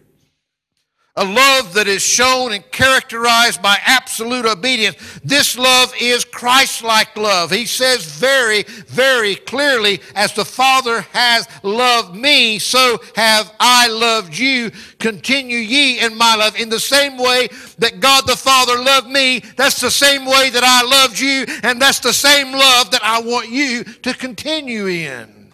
a 1.17 1.23
love 1.23 1.73
that 1.73 1.87
is 1.87 2.01
shown 2.01 2.51
and 2.51 2.69
characterized 2.71 3.61
by 3.61 3.77
absolute 3.85 4.45
obedience. 4.45 4.97
This 5.23 5.57
love 5.57 5.93
is 5.99 6.25
Christ 6.25 6.83
like 6.83 7.15
love. 7.15 7.51
He 7.51 7.65
says 7.65 8.05
very, 8.05 8.63
very 8.63 9.35
clearly, 9.35 10.01
as 10.13 10.33
the 10.33 10.43
Father 10.43 11.01
has 11.13 11.47
loved 11.63 12.15
me, 12.15 12.59
so 12.59 12.99
have 13.15 13.53
I 13.61 13.87
loved 13.87 14.37
you. 14.37 14.71
Continue 14.99 15.59
ye 15.59 15.99
in 15.99 16.17
my 16.17 16.35
love. 16.35 16.57
In 16.57 16.69
the 16.69 16.79
same 16.81 17.17
way 17.17 17.47
that 17.77 18.01
God 18.01 18.27
the 18.27 18.35
Father 18.35 18.77
loved 18.77 19.07
me, 19.07 19.39
that's 19.55 19.79
the 19.79 19.91
same 19.91 20.25
way 20.25 20.49
that 20.49 20.63
I 20.63 20.83
loved 20.83 21.17
you, 21.17 21.45
and 21.63 21.81
that's 21.81 21.99
the 21.99 22.13
same 22.13 22.51
love 22.51 22.91
that 22.91 23.03
I 23.03 23.21
want 23.21 23.49
you 23.49 23.85
to 23.85 24.13
continue 24.13 24.87
in. 24.87 25.53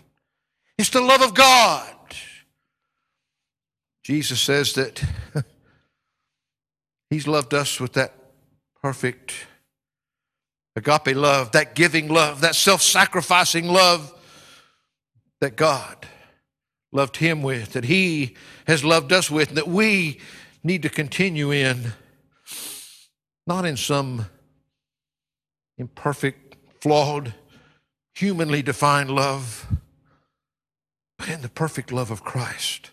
It's 0.79 0.89
the 0.89 1.01
love 1.01 1.21
of 1.21 1.35
God. 1.35 1.87
Jesus 4.11 4.41
says 4.41 4.73
that 4.73 5.01
He's 7.09 7.29
loved 7.29 7.53
us 7.53 7.79
with 7.79 7.93
that 7.93 8.13
perfect 8.81 9.33
agape 10.75 11.15
love, 11.15 11.53
that 11.53 11.75
giving 11.75 12.09
love, 12.09 12.41
that 12.41 12.55
self 12.55 12.81
sacrificing 12.81 13.69
love 13.69 14.13
that 15.39 15.55
God 15.55 16.05
loved 16.91 17.15
Him 17.15 17.41
with, 17.41 17.71
that 17.71 17.85
He 17.85 18.35
has 18.67 18.83
loved 18.83 19.13
us 19.13 19.31
with, 19.31 19.47
and 19.47 19.57
that 19.57 19.69
we 19.69 20.19
need 20.61 20.81
to 20.81 20.89
continue 20.89 21.51
in, 21.51 21.93
not 23.47 23.63
in 23.63 23.77
some 23.77 24.25
imperfect, 25.77 26.57
flawed, 26.81 27.33
humanly 28.13 28.61
defined 28.61 29.09
love, 29.09 29.67
but 31.17 31.29
in 31.29 31.41
the 31.41 31.47
perfect 31.47 31.93
love 31.93 32.11
of 32.11 32.25
Christ. 32.25 32.90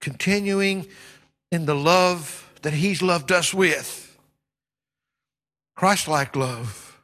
Continuing 0.00 0.86
in 1.50 1.66
the 1.66 1.74
love 1.74 2.52
that 2.62 2.72
He's 2.72 3.02
loved 3.02 3.32
us 3.32 3.52
with. 3.54 4.16
Christ 5.76 6.08
like 6.08 6.34
love. 6.34 7.00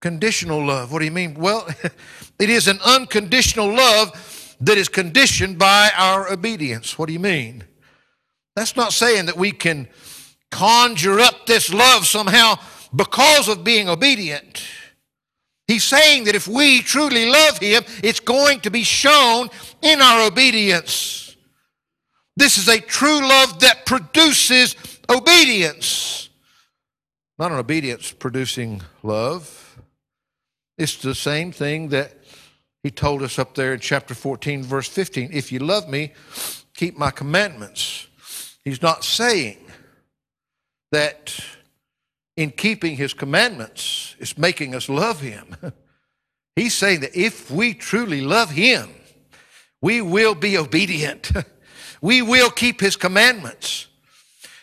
Conditional 0.00 0.64
love. 0.64 0.92
What 0.92 1.00
do 1.00 1.04
you 1.04 1.10
mean? 1.10 1.34
Well, 1.34 1.68
it 2.38 2.50
is 2.50 2.68
an 2.68 2.78
unconditional 2.84 3.68
love 3.68 4.56
that 4.60 4.78
is 4.78 4.88
conditioned 4.88 5.58
by 5.58 5.90
our 5.96 6.32
obedience. 6.32 6.98
What 6.98 7.06
do 7.06 7.12
you 7.12 7.20
mean? 7.20 7.64
That's 8.56 8.76
not 8.76 8.92
saying 8.92 9.26
that 9.26 9.36
we 9.36 9.52
can 9.52 9.88
conjure 10.50 11.20
up 11.20 11.46
this 11.46 11.72
love 11.72 12.06
somehow 12.06 12.56
because 12.94 13.48
of 13.48 13.62
being 13.62 13.88
obedient. 13.88 14.62
He's 15.66 15.84
saying 15.84 16.24
that 16.24 16.34
if 16.34 16.48
we 16.48 16.82
truly 16.82 17.30
love 17.30 17.58
Him, 17.58 17.84
it's 18.02 18.20
going 18.20 18.60
to 18.60 18.70
be 18.70 18.82
shown 18.82 19.48
in 19.82 20.00
our 20.00 20.26
obedience. 20.26 21.29
This 22.40 22.56
is 22.56 22.68
a 22.68 22.80
true 22.80 23.20
love 23.20 23.60
that 23.60 23.84
produces 23.84 24.74
obedience. 25.10 26.30
Not 27.38 27.52
an 27.52 27.58
obedience 27.58 28.12
producing 28.12 28.80
love. 29.02 29.78
It's 30.78 30.96
the 30.96 31.14
same 31.14 31.52
thing 31.52 31.90
that 31.90 32.14
He 32.82 32.90
told 32.90 33.22
us 33.22 33.38
up 33.38 33.54
there 33.54 33.74
in 33.74 33.80
chapter 33.80 34.14
14, 34.14 34.62
verse 34.62 34.88
15. 34.88 35.28
If 35.34 35.52
you 35.52 35.58
love 35.58 35.86
me, 35.86 36.14
keep 36.72 36.96
my 36.96 37.10
commandments. 37.10 38.08
He's 38.64 38.80
not 38.80 39.04
saying 39.04 39.58
that 40.92 41.38
in 42.38 42.52
keeping 42.52 42.96
his 42.96 43.12
commandments 43.12 44.16
is 44.18 44.38
making 44.38 44.74
us 44.74 44.88
love 44.88 45.20
him. 45.20 45.56
He's 46.56 46.72
saying 46.72 47.00
that 47.00 47.14
if 47.14 47.50
we 47.50 47.74
truly 47.74 48.22
love 48.22 48.48
him, 48.48 48.88
we 49.82 50.00
will 50.00 50.34
be 50.34 50.56
obedient. 50.56 51.32
we 52.00 52.22
will 52.22 52.50
keep 52.50 52.80
his 52.80 52.96
commandments. 52.96 53.86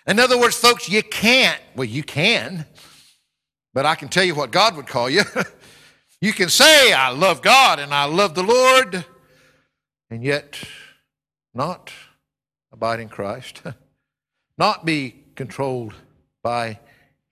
In 0.07 0.19
other 0.19 0.39
words, 0.39 0.55
folks, 0.55 0.89
you 0.89 1.03
can't, 1.03 1.61
well, 1.75 1.85
you 1.85 2.03
can, 2.03 2.65
but 3.73 3.85
I 3.85 3.95
can 3.95 4.09
tell 4.09 4.23
you 4.23 4.35
what 4.35 4.51
God 4.51 4.75
would 4.75 4.87
call 4.87 5.09
you. 5.09 5.23
you 6.21 6.33
can 6.33 6.49
say, 6.49 6.93
I 6.93 7.09
love 7.09 7.41
God 7.41 7.79
and 7.79 7.93
I 7.93 8.05
love 8.05 8.33
the 8.33 8.43
Lord, 8.43 9.05
and 10.09 10.23
yet 10.23 10.57
not 11.53 11.91
abide 12.71 12.99
in 12.99 13.09
Christ, 13.09 13.61
not 14.57 14.85
be 14.85 15.15
controlled 15.35 15.93
by 16.41 16.79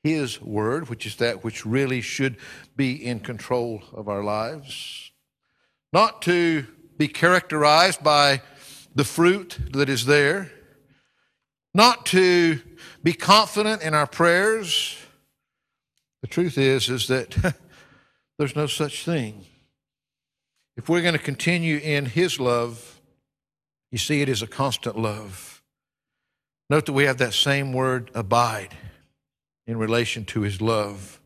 his 0.03 0.39
Word, 0.41 0.89
which 0.89 1.05
is 1.05 1.15
that 1.15 1.43
which 1.43 1.65
really 1.65 2.01
should 2.01 2.37
be 2.75 2.93
in 2.93 3.19
control 3.19 3.81
of 3.93 4.07
our 4.07 4.23
lives. 4.23 5.11
Not 5.91 6.21
to 6.23 6.67
be 6.97 7.07
characterized 7.07 8.03
by 8.03 8.41
the 8.95 9.03
fruit 9.03 9.59
that 9.71 9.89
is 9.89 10.05
there. 10.05 10.51
Not 11.73 12.05
to 12.07 12.61
be 13.03 13.13
confident 13.13 13.81
in 13.81 13.93
our 13.93 14.07
prayers. 14.07 14.97
The 16.21 16.27
truth 16.27 16.57
is, 16.57 16.89
is 16.89 17.07
that 17.07 17.55
there's 18.37 18.55
no 18.55 18.67
such 18.67 19.03
thing. 19.03 19.45
If 20.77 20.89
we're 20.89 21.01
going 21.01 21.13
to 21.13 21.19
continue 21.19 21.77
in 21.77 22.05
His 22.05 22.39
love, 22.39 23.01
you 23.91 23.97
see, 23.97 24.21
it 24.21 24.29
is 24.29 24.41
a 24.41 24.47
constant 24.47 24.97
love. 24.97 25.61
Note 26.69 26.87
that 26.87 26.93
we 26.93 27.03
have 27.03 27.17
that 27.19 27.33
same 27.33 27.73
word, 27.73 28.09
abide 28.15 28.75
in 29.67 29.77
relation 29.77 30.25
to 30.25 30.41
his 30.41 30.61
love. 30.61 31.19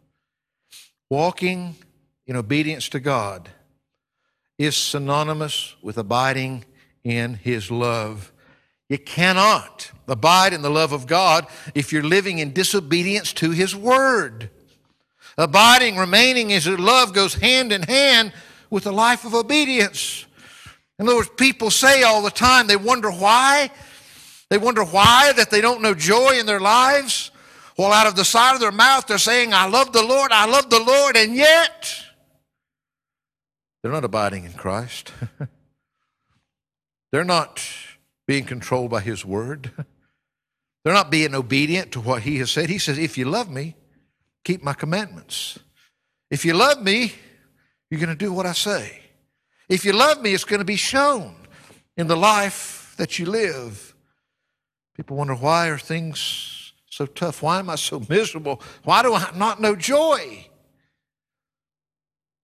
Walking 1.10 1.76
in 2.28 2.36
obedience 2.36 2.90
to 2.90 3.00
God 3.00 3.50
is 4.58 4.76
synonymous 4.76 5.76
with 5.82 5.98
abiding 5.98 6.66
in 7.04 7.36
his 7.36 7.72
love. 7.72 8.32
You 8.90 8.98
cannot 8.98 9.92
abide 10.08 10.54
in 10.54 10.62
the 10.62 10.70
love 10.70 10.92
of 10.92 11.06
God 11.06 11.46
if 11.76 11.94
you're 11.94 12.04
living 12.04 12.40
in 12.40 12.54
disobedience 12.54 13.34
to 13.34 13.52
his 13.52 13.76
word. 13.76 14.50
Abiding, 15.38 15.98
remaining 15.98 16.52
as 16.54 16.66
his 16.66 16.80
love 16.80 17.14
goes 17.14 17.36
hand 17.36 17.72
in 17.72 17.84
hand 17.84 18.34
with 18.70 18.88
a 18.88 18.92
life 18.92 19.26
of 19.26 19.34
obedience. 19.34 20.26
In 20.98 21.08
other 21.08 21.18
words, 21.18 21.30
people 21.38 21.72
say 21.72 22.04
all 22.04 22.22
the 22.22 22.32
time, 22.32 22.68
they 22.68 22.76
wonder 22.76 23.10
why. 23.10 23.72
They 24.50 24.58
wonder 24.58 24.84
why 24.84 25.32
that 25.34 25.52
they 25.52 25.62
don't 25.62 25.82
know 25.82 25.94
joy 25.94 26.40
in 26.40 26.46
their 26.46 26.60
lives. 26.60 27.32
Well, 27.78 27.94
out 27.94 28.08
of 28.08 28.16
the 28.16 28.26
side 28.26 28.56
of 28.56 28.60
their 28.60 28.72
mouth, 28.72 29.08
they're 29.08 29.18
saying, 29.18 29.54
I 29.54 29.68
love 29.68 29.94
the 29.94 30.04
Lord, 30.04 30.32
I 30.32 30.46
love 30.48 30.70
the 30.70 30.84
Lord, 30.84 31.16
and 31.16 31.34
yet 31.36 32.04
they're 33.82 33.92
not 33.92 34.04
abiding 34.04 34.44
in 34.44 34.54
Christ. 34.54 35.14
they're 37.12 37.24
not 37.24 37.64
being 38.28 38.46
controlled 38.46 38.92
by 38.92 39.02
His 39.02 39.26
word. 39.26 39.72
They're 40.86 40.94
not 40.94 41.12
being 41.12 41.36
obedient 41.36 41.92
to 41.92 42.00
what 42.00 42.22
He 42.22 42.38
has 42.38 42.52
said. 42.52 42.70
He 42.70 42.78
says, 42.78 42.98
If 42.98 43.18
you 43.18 43.26
love 43.26 43.50
me, 43.50 43.76
keep 44.46 44.64
my 44.64 44.74
commandments. 44.74 45.60
If 46.32 46.46
you 46.46 46.54
love 46.54 46.82
me, 46.82 47.14
you're 47.90 48.00
going 48.00 48.10
to 48.10 48.16
do 48.16 48.32
what 48.32 48.46
I 48.46 48.54
say. 48.54 49.00
If 49.68 49.84
you 49.84 49.94
love 49.94 50.22
me, 50.22 50.34
it's 50.34 50.46
going 50.46 50.60
to 50.60 50.66
be 50.66 50.78
shown 50.78 51.36
in 51.98 52.08
the 52.08 52.16
life 52.16 52.94
that 52.98 53.20
you 53.20 53.26
live. 53.26 53.94
People 54.96 55.18
wonder 55.18 55.36
why 55.36 55.68
are 55.68 55.78
things 55.78 56.74
so 56.90 57.06
tough? 57.06 57.42
Why 57.42 57.60
am 57.60 57.70
I 57.70 57.76
so 57.76 58.02
miserable? 58.10 58.62
Why 58.84 59.02
do 59.02 59.14
I 59.14 59.32
not 59.36 59.62
know 59.62 59.76
joy? 59.76 60.48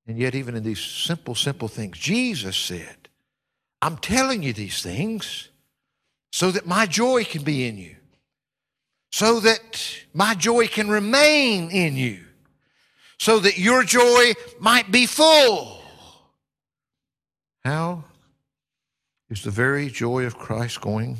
And 0.08 0.18
yet, 0.18 0.36
even 0.36 0.56
in 0.56 0.64
these 0.64 0.80
simple, 0.80 1.36
simple 1.36 1.68
things, 1.68 1.98
Jesus 1.98 2.56
said, 2.56 3.05
I'm 3.86 3.98
telling 3.98 4.42
you 4.42 4.54
these 4.54 4.82
things 4.82 5.50
so 6.32 6.52
that 6.52 6.66
my 6.66 6.86
joy 6.86 7.24
can 7.24 7.44
be 7.44 7.68
in 7.68 7.78
you, 7.78 7.96
so 9.12 9.40
that 9.42 10.00
my 10.14 10.34
joy 10.34 10.68
can 10.68 10.90
remain 10.90 11.70
in 11.70 11.96
you, 11.96 12.24
so 13.20 13.40
that 13.40 13.58
your 13.58 13.84
joy 13.84 14.34
might 14.60 14.92
be 14.92 15.06
full. 15.06 15.82
How 17.64 18.04
is 19.30 19.44
the 19.44 19.52
very 19.52 19.90
joy 19.90 20.26
of 20.26 20.38
Christ 20.38 20.82
going 20.82 21.18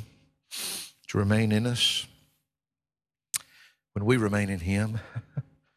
to 1.08 1.18
remain 1.18 1.52
in 1.52 1.66
us? 1.66 2.06
when 3.96 4.04
we 4.04 4.18
remain 4.18 4.50
in 4.50 4.60
Him, 4.60 5.00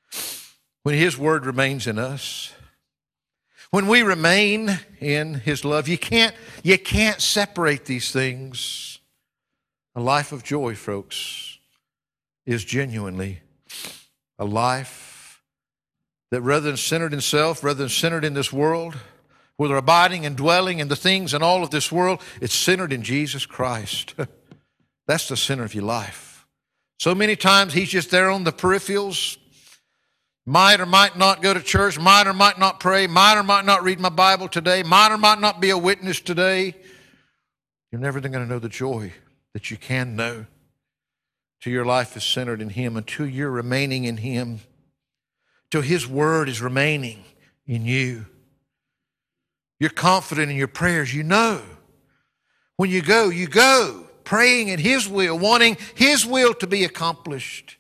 when 0.83 0.93
His 0.93 1.17
Word 1.17 1.45
remains 1.45 1.87
in 1.87 1.97
us, 1.97 2.51
when 3.71 3.87
we 3.87 4.01
remain 4.01 4.79
in 4.99 5.35
His 5.35 5.63
love, 5.63 5.87
you 5.87 5.97
can't, 5.97 6.35
you 6.63 6.77
can't 6.77 7.21
separate 7.21 7.85
these 7.85 8.11
things. 8.11 8.99
A 9.95 10.01
life 10.01 10.31
of 10.31 10.43
joy, 10.43 10.75
folks, 10.75 11.57
is 12.45 12.63
genuinely 12.63 13.41
a 14.37 14.45
life 14.45 15.43
that 16.31 16.41
rather 16.41 16.67
than 16.67 16.77
centered 16.77 17.13
in 17.13 17.21
self, 17.21 17.63
rather 17.63 17.79
than 17.79 17.89
centered 17.89 18.23
in 18.23 18.33
this 18.33 18.53
world, 18.53 18.97
whether 19.57 19.75
abiding 19.75 20.25
and 20.25 20.37
dwelling 20.37 20.79
in 20.79 20.87
the 20.87 20.95
things 20.95 21.33
and 21.33 21.43
all 21.43 21.63
of 21.63 21.69
this 21.69 21.91
world, 21.91 22.21
it's 22.39 22.53
centered 22.53 22.93
in 22.93 23.03
Jesus 23.03 23.45
Christ. 23.45 24.15
That's 25.07 25.27
the 25.27 25.35
center 25.35 25.63
of 25.63 25.73
your 25.73 25.83
life. 25.83 26.47
So 26.99 27.15
many 27.15 27.35
times 27.35 27.73
he's 27.73 27.89
just 27.89 28.11
there 28.11 28.29
on 28.29 28.43
the 28.43 28.51
peripherals. 28.51 29.37
Might 30.49 30.81
or 30.81 30.87
might 30.87 31.15
not 31.15 31.43
go 31.43 31.53
to 31.53 31.61
church, 31.61 31.99
might 31.99 32.25
or 32.25 32.33
might 32.33 32.57
not 32.57 32.79
pray, 32.79 33.05
might 33.05 33.37
or 33.37 33.43
might 33.43 33.65
not 33.65 33.83
read 33.83 33.99
my 33.99 34.09
Bible 34.09 34.47
today, 34.47 34.81
might 34.81 35.11
or 35.11 35.17
might 35.19 35.39
not 35.39 35.61
be 35.61 35.69
a 35.69 35.77
witness 35.77 36.19
today. 36.19 36.73
You're 37.91 38.01
never 38.01 38.19
going 38.19 38.31
to 38.31 38.47
know 38.47 38.57
the 38.57 38.67
joy 38.67 39.13
that 39.53 39.69
you 39.69 39.77
can 39.77 40.15
know 40.15 40.47
till 41.61 41.71
your 41.71 41.85
life 41.85 42.17
is 42.17 42.23
centered 42.23 42.63
in 42.63 42.69
Him, 42.69 42.97
until 42.97 43.27
you're 43.27 43.51
remaining 43.51 44.05
in 44.05 44.17
Him, 44.17 44.61
till 45.69 45.83
His 45.83 46.07
Word 46.07 46.49
is 46.49 46.63
remaining 46.63 47.23
in 47.67 47.85
you. 47.85 48.25
You're 49.79 49.91
confident 49.91 50.49
in 50.49 50.57
your 50.57 50.67
prayers. 50.67 51.13
You 51.13 51.21
know. 51.21 51.61
When 52.75 52.89
you 52.89 53.03
go, 53.03 53.29
you 53.29 53.45
go 53.45 54.07
praying 54.23 54.69
in 54.69 54.79
His 54.79 55.07
will, 55.07 55.37
wanting 55.37 55.77
His 55.93 56.25
will 56.25 56.55
to 56.55 56.65
be 56.65 56.85
accomplished. 56.85 57.77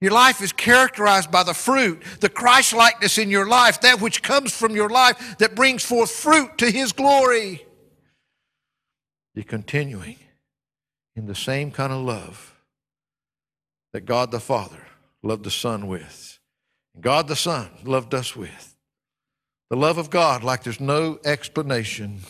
Your 0.00 0.12
life 0.12 0.42
is 0.42 0.52
characterized 0.52 1.30
by 1.30 1.44
the 1.44 1.54
fruit, 1.54 2.02
the 2.20 2.28
Christ 2.28 2.72
likeness 2.72 3.16
in 3.16 3.30
your 3.30 3.46
life, 3.46 3.80
that 3.80 4.00
which 4.00 4.22
comes 4.22 4.52
from 4.52 4.74
your 4.74 4.90
life 4.90 5.38
that 5.38 5.54
brings 5.54 5.84
forth 5.84 6.10
fruit 6.10 6.58
to 6.58 6.70
His 6.70 6.92
glory. 6.92 7.64
You're 9.34 9.44
continuing 9.44 10.18
in 11.16 11.26
the 11.26 11.34
same 11.34 11.70
kind 11.70 11.92
of 11.92 12.04
love 12.04 12.54
that 13.92 14.04
God 14.04 14.30
the 14.30 14.40
Father 14.40 14.86
loved 15.22 15.44
the 15.44 15.50
Son 15.50 15.86
with. 15.86 16.38
And 16.94 17.02
God 17.02 17.28
the 17.28 17.36
Son 17.36 17.70
loved 17.84 18.14
us 18.14 18.36
with. 18.36 18.76
The 19.70 19.76
love 19.76 19.98
of 19.98 20.10
God, 20.10 20.44
like 20.44 20.62
there's 20.62 20.80
no 20.80 21.18
explanation. 21.24 22.20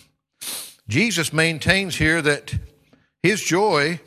Jesus 0.88 1.32
maintains 1.32 1.96
here 1.96 2.22
that 2.22 2.54
his 3.22 3.42
joy 3.42 4.00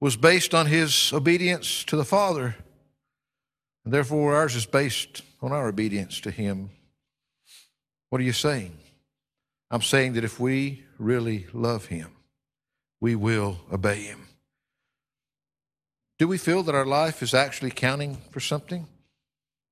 was 0.00 0.16
based 0.16 0.54
on 0.54 0.66
his 0.66 1.12
obedience 1.12 1.84
to 1.84 1.96
the 1.96 2.04
Father, 2.04 2.56
and 3.84 3.94
therefore 3.94 4.34
ours 4.34 4.54
is 4.54 4.66
based 4.66 5.22
on 5.40 5.52
our 5.52 5.68
obedience 5.68 6.20
to 6.20 6.30
him. 6.30 6.70
What 8.10 8.20
are 8.20 8.24
you 8.24 8.32
saying? 8.32 8.76
I'm 9.70 9.82
saying 9.82 10.12
that 10.14 10.24
if 10.24 10.38
we 10.38 10.84
really 10.98 11.46
love 11.52 11.86
him, 11.86 12.12
we 13.00 13.14
will 13.14 13.58
obey 13.72 14.02
him. 14.02 14.28
Do 16.18 16.28
we 16.28 16.38
feel 16.38 16.62
that 16.62 16.74
our 16.74 16.86
life 16.86 17.22
is 17.22 17.34
actually 17.34 17.70
counting 17.70 18.16
for 18.30 18.40
something? 18.40 18.86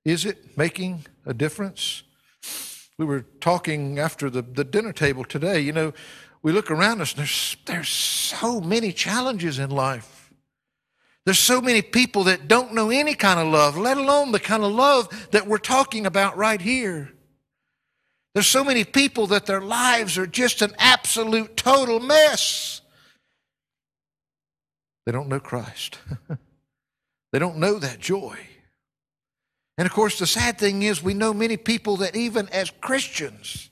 Is 0.05 0.27
it 0.27 0.59
making 0.59 1.07
a 1.25 1.33
difference? 1.33 2.03
We 2.99 3.07
were 3.07 3.23
talking 3.41 3.99
after 3.99 4.29
the, 4.29 4.43
the 4.43 4.65
dinner 4.65 4.93
table 4.93 5.25
today. 5.25 5.61
You 5.61 5.73
know, 5.73 5.95
we 6.43 6.53
look 6.53 6.71
around 6.71 7.01
us 7.01 7.13
and 7.13 7.21
there's, 7.21 7.57
there's 7.65 7.89
so 7.89 8.61
many 8.61 8.93
challenges 8.93 9.59
in 9.59 9.71
life. 9.71 10.14
There's 11.25 11.39
so 11.39 11.61
many 11.61 11.81
people 11.81 12.25
that 12.25 12.49
don't 12.49 12.75
know 12.75 12.91
any 12.91 13.15
kind 13.15 13.41
of 13.41 13.47
love, 13.47 13.79
let 13.79 13.97
alone 13.97 14.33
the 14.33 14.41
kind 14.41 14.63
of 14.63 14.73
love 14.73 15.09
that 15.31 15.47
we're 15.47 15.59
talking 15.59 16.05
about 16.05 16.37
right 16.37 16.61
here. 16.61 17.13
There's 18.35 18.47
so 18.47 18.65
many 18.65 18.85
people 18.85 19.29
that 19.29 19.47
their 19.47 19.61
lives 19.61 20.19
are 20.19 20.27
just 20.27 20.61
an 20.61 20.75
absolute 20.79 21.57
total 21.57 22.01
mess. 22.01 22.83
They 25.07 25.13
don't 25.13 25.29
know 25.29 25.41
Christ. 25.41 25.99
they 27.33 27.39
don't 27.39 27.59
know 27.59 27.79
that 27.79 28.01
joy. 28.01 28.39
And 29.79 29.87
of 29.87 29.93
course, 29.93 30.19
the 30.19 30.27
sad 30.27 30.59
thing 30.59 30.83
is, 30.83 31.03
we 31.03 31.15
know 31.15 31.33
many 31.33 31.57
people 31.57 31.99
that 31.99 32.17
even 32.17 32.49
as 32.51 32.71
Christians, 32.81 33.71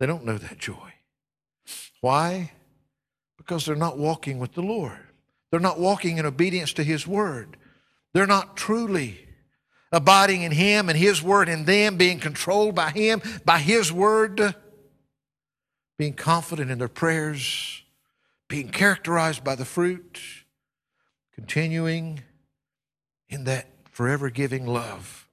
they 0.00 0.06
don't 0.06 0.24
know 0.24 0.38
that 0.38 0.58
joy. 0.58 0.92
Why? 2.00 2.52
Because 3.36 3.64
they're 3.64 3.76
not 3.76 3.98
walking 3.98 4.38
with 4.38 4.54
the 4.54 4.62
Lord. 4.62 5.07
They're 5.50 5.60
not 5.60 5.78
walking 5.78 6.18
in 6.18 6.26
obedience 6.26 6.72
to 6.74 6.84
His 6.84 7.06
Word. 7.06 7.56
They're 8.12 8.26
not 8.26 8.56
truly 8.56 9.26
abiding 9.90 10.42
in 10.42 10.52
Him 10.52 10.88
and 10.88 10.98
His 10.98 11.22
Word 11.22 11.48
in 11.48 11.64
them, 11.64 11.96
being 11.96 12.18
controlled 12.18 12.74
by 12.74 12.90
Him, 12.90 13.22
by 13.44 13.58
His 13.58 13.92
Word, 13.92 14.54
being 15.98 16.12
confident 16.12 16.70
in 16.70 16.78
their 16.78 16.88
prayers, 16.88 17.82
being 18.48 18.68
characterized 18.68 19.42
by 19.42 19.54
the 19.54 19.64
fruit, 19.64 20.20
continuing 21.34 22.20
in 23.28 23.44
that 23.44 23.68
forever 23.90 24.30
giving 24.30 24.66
love 24.66 25.28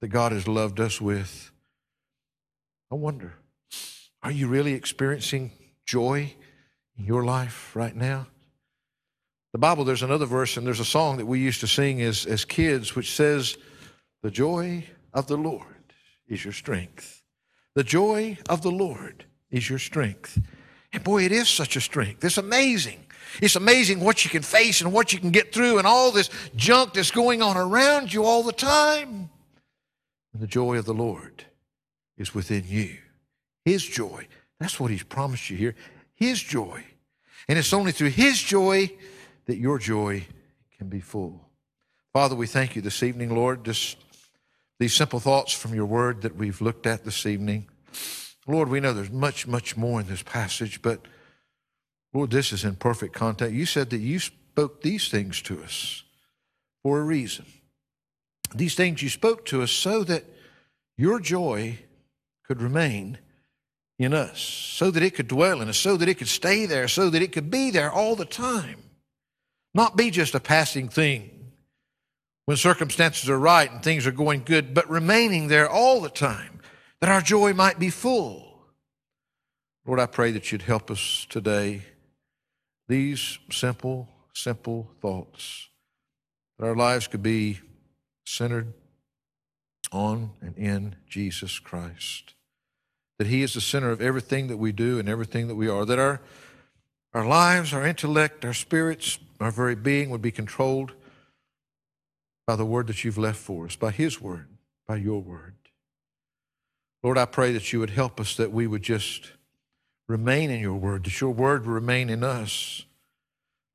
that 0.00 0.08
God 0.08 0.32
has 0.32 0.48
loved 0.48 0.80
us 0.80 1.00
with. 1.00 1.50
I 2.90 2.94
wonder, 2.94 3.34
are 4.22 4.32
you 4.32 4.48
really 4.48 4.72
experiencing 4.72 5.52
joy 5.86 6.34
in 6.98 7.04
your 7.04 7.24
life 7.24 7.74
right 7.76 7.94
now? 7.94 8.26
The 9.52 9.58
Bible, 9.58 9.84
there's 9.84 10.02
another 10.02 10.26
verse, 10.26 10.56
and 10.56 10.66
there's 10.66 10.80
a 10.80 10.84
song 10.84 11.16
that 11.16 11.26
we 11.26 11.40
used 11.40 11.60
to 11.60 11.66
sing 11.66 12.00
as, 12.02 12.24
as 12.26 12.44
kids, 12.44 12.94
which 12.94 13.12
says, 13.12 13.56
The 14.22 14.30
joy 14.30 14.84
of 15.12 15.26
the 15.26 15.36
Lord 15.36 15.94
is 16.28 16.44
your 16.44 16.52
strength. 16.52 17.22
The 17.74 17.84
joy 17.84 18.38
of 18.48 18.62
the 18.62 18.70
Lord 18.70 19.24
is 19.50 19.68
your 19.68 19.78
strength. 19.78 20.40
And 20.92 21.02
boy, 21.02 21.24
it 21.24 21.32
is 21.32 21.48
such 21.48 21.76
a 21.76 21.80
strength. 21.80 22.24
It's 22.24 22.38
amazing 22.38 23.04
it's 23.40 23.56
amazing 23.56 24.00
what 24.00 24.24
you 24.24 24.30
can 24.30 24.42
face 24.42 24.80
and 24.80 24.92
what 24.92 25.12
you 25.12 25.18
can 25.18 25.30
get 25.30 25.52
through 25.52 25.78
and 25.78 25.86
all 25.86 26.10
this 26.10 26.30
junk 26.56 26.94
that's 26.94 27.10
going 27.10 27.42
on 27.42 27.56
around 27.56 28.12
you 28.12 28.24
all 28.24 28.42
the 28.42 28.52
time. 28.52 29.30
And 30.32 30.42
the 30.42 30.46
joy 30.46 30.78
of 30.78 30.84
the 30.84 30.94
Lord 30.94 31.44
is 32.16 32.34
within 32.34 32.64
you. 32.66 32.96
His 33.64 33.84
joy. 33.84 34.26
That's 34.58 34.80
what 34.80 34.90
He's 34.90 35.02
promised 35.02 35.50
you 35.50 35.56
here. 35.56 35.74
His 36.14 36.42
joy. 36.42 36.84
And 37.48 37.58
it's 37.58 37.72
only 37.72 37.92
through 37.92 38.10
His 38.10 38.40
joy 38.40 38.90
that 39.50 39.58
your 39.58 39.80
joy 39.80 40.24
can 40.78 40.88
be 40.88 41.00
full. 41.00 41.50
Father, 42.12 42.36
we 42.36 42.46
thank 42.46 42.76
you 42.76 42.82
this 42.82 43.02
evening, 43.02 43.34
Lord, 43.34 43.64
just 43.64 43.96
these 44.78 44.94
simple 44.94 45.18
thoughts 45.18 45.52
from 45.52 45.74
your 45.74 45.86
word 45.86 46.22
that 46.22 46.36
we've 46.36 46.60
looked 46.60 46.86
at 46.86 47.04
this 47.04 47.26
evening. 47.26 47.68
Lord, 48.46 48.68
we 48.68 48.78
know 48.78 48.92
there's 48.92 49.10
much, 49.10 49.48
much 49.48 49.76
more 49.76 50.00
in 50.00 50.06
this 50.06 50.22
passage, 50.22 50.82
but 50.82 51.00
Lord, 52.14 52.30
this 52.30 52.52
is 52.52 52.64
in 52.64 52.76
perfect 52.76 53.12
context. 53.12 53.52
You 53.52 53.66
said 53.66 53.90
that 53.90 53.98
you 53.98 54.20
spoke 54.20 54.82
these 54.82 55.08
things 55.08 55.42
to 55.42 55.60
us 55.64 56.04
for 56.84 57.00
a 57.00 57.02
reason. 57.02 57.44
These 58.54 58.76
things 58.76 59.02
you 59.02 59.08
spoke 59.08 59.44
to 59.46 59.62
us 59.62 59.72
so 59.72 60.04
that 60.04 60.24
your 60.96 61.18
joy 61.18 61.80
could 62.44 62.62
remain 62.62 63.18
in 63.98 64.14
us, 64.14 64.38
so 64.38 64.92
that 64.92 65.02
it 65.02 65.16
could 65.16 65.26
dwell 65.26 65.60
in 65.60 65.68
us, 65.68 65.76
so 65.76 65.96
that 65.96 66.08
it 66.08 66.18
could 66.18 66.28
stay 66.28 66.66
there, 66.66 66.86
so 66.86 67.10
that 67.10 67.20
it 67.20 67.32
could 67.32 67.50
be 67.50 67.72
there 67.72 67.90
all 67.90 68.14
the 68.14 68.24
time. 68.24 68.76
Not 69.74 69.96
be 69.96 70.10
just 70.10 70.34
a 70.34 70.40
passing 70.40 70.88
thing 70.88 71.52
when 72.46 72.56
circumstances 72.56 73.30
are 73.30 73.38
right 73.38 73.70
and 73.70 73.82
things 73.82 74.06
are 74.06 74.12
going 74.12 74.42
good, 74.44 74.74
but 74.74 74.90
remaining 74.90 75.48
there 75.48 75.68
all 75.68 76.00
the 76.00 76.08
time, 76.08 76.60
that 77.00 77.10
our 77.10 77.20
joy 77.20 77.52
might 77.52 77.78
be 77.78 77.90
full. 77.90 78.64
Lord, 79.86 80.00
I 80.00 80.06
pray 80.06 80.32
that 80.32 80.50
you'd 80.50 80.62
help 80.62 80.90
us 80.90 81.26
today 81.28 81.82
these 82.88 83.38
simple, 83.50 84.08
simple 84.34 84.90
thoughts 85.00 85.68
that 86.58 86.66
our 86.66 86.74
lives 86.74 87.06
could 87.06 87.22
be 87.22 87.60
centered 88.26 88.74
on 89.92 90.30
and 90.40 90.56
in 90.58 90.96
Jesus 91.08 91.58
Christ. 91.58 92.34
That 93.18 93.28
He 93.28 93.42
is 93.42 93.54
the 93.54 93.60
center 93.60 93.90
of 93.90 94.02
everything 94.02 94.48
that 94.48 94.56
we 94.56 94.72
do 94.72 94.98
and 94.98 95.08
everything 95.08 95.46
that 95.48 95.54
we 95.54 95.68
are. 95.68 95.84
That 95.84 95.98
our, 95.98 96.20
our 97.14 97.24
lives, 97.24 97.72
our 97.72 97.86
intellect, 97.86 98.44
our 98.44 98.54
spirits, 98.54 99.18
our 99.40 99.50
very 99.50 99.74
being 99.74 100.10
would 100.10 100.22
be 100.22 100.30
controlled 100.30 100.92
by 102.46 102.56
the 102.56 102.66
word 102.66 102.86
that 102.88 103.04
you've 103.04 103.18
left 103.18 103.38
for 103.38 103.64
us, 103.64 103.76
by 103.76 103.90
His 103.90 104.20
word, 104.20 104.48
by 104.86 104.96
your 104.96 105.20
word. 105.20 105.54
Lord, 107.02 107.16
I 107.16 107.24
pray 107.24 107.52
that 107.52 107.72
you 107.72 107.80
would 107.80 107.90
help 107.90 108.20
us 108.20 108.36
that 108.36 108.52
we 108.52 108.66
would 108.66 108.82
just 108.82 109.32
remain 110.08 110.50
in 110.50 110.60
your 110.60 110.74
word, 110.74 111.04
that 111.04 111.20
your 111.20 111.30
word 111.30 111.64
would 111.64 111.72
remain 111.72 112.10
in 112.10 112.22
us, 112.22 112.84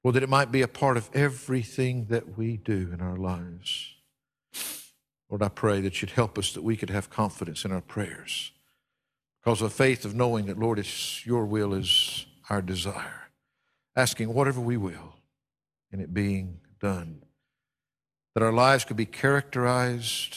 or 0.03 0.11
that 0.11 0.21
it 0.21 0.29
might 0.29 0.51
be 0.51 0.61
a 0.61 0.67
part 0.67 0.97
of 0.97 1.09
everything 1.13 2.05
that 2.09 2.37
we 2.37 2.57
do 2.57 2.91
in 2.93 3.01
our 3.01 3.17
lives. 3.17 3.93
Lord, 5.29 5.41
I 5.41 5.49
pray 5.49 5.81
that 5.81 6.01
you'd 6.01 6.11
help 6.11 6.37
us 6.37 6.53
that 6.53 6.61
we 6.61 6.77
could 6.77 6.91
have 6.91 7.09
confidence 7.09 7.65
in 7.65 7.71
our 7.71 7.81
prayers 7.81 8.51
because 9.43 9.61
of 9.61 9.73
faith 9.73 10.05
of 10.05 10.13
knowing 10.13 10.45
that, 10.45 10.59
Lord, 10.59 10.77
it's 10.77 11.25
your 11.25 11.45
will 11.45 11.73
is 11.73 12.27
our 12.49 12.61
desire, 12.61 13.29
asking 13.95 14.33
whatever 14.33 14.61
we 14.61 14.77
will 14.77 15.15
and 15.95 16.03
it 16.03 16.13
being 16.13 16.59
done. 16.81 17.21
That 18.33 18.43
our 18.43 18.51
lives 18.51 18.83
could 18.83 18.97
be 18.97 19.05
characterized 19.05 20.35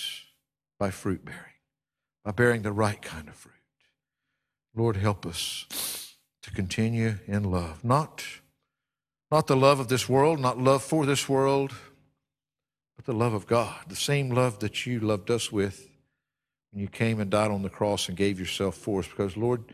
by 0.79 0.93
fruit 0.93 1.25
bearing, 1.25 1.59
by 2.25 2.31
bearing 2.31 2.63
the 2.63 2.71
right 2.71 3.03
kind 3.03 3.27
of 3.29 3.35
fruit. 3.35 3.55
Lord, 4.73 4.95
help 4.95 5.27
us 5.27 6.15
to 6.43 6.53
continue 6.53 7.17
in 7.27 7.43
love. 7.43 7.85
Not, 7.85 8.25
not 9.33 9.49
the 9.49 9.57
love 9.57 9.81
of 9.81 9.89
this 9.89 10.09
world, 10.09 10.39
not 10.39 10.61
love 10.61 10.85
for 10.85 11.05
this 11.05 11.29
world, 11.29 11.75
but 12.95 13.05
the 13.05 13.13
love 13.13 13.35
of 13.35 13.49
God, 13.49 13.81
the 13.89 13.97
same 13.97 14.31
love 14.31 14.61
that 14.61 14.87
you 14.87 15.01
loved 15.01 15.29
us 15.29 15.51
with 15.51 15.91
when 16.71 16.81
you 16.81 16.87
came 16.87 17.19
and 17.19 17.33
died 17.33 17.51
on 17.51 17.63
the 17.63 17.69
cross 17.69 18.07
and 18.07 18.17
gave 18.17 18.39
yourself 18.39 18.77
for 18.77 19.01
us. 19.01 19.09
Because, 19.09 19.37
Lord, 19.37 19.65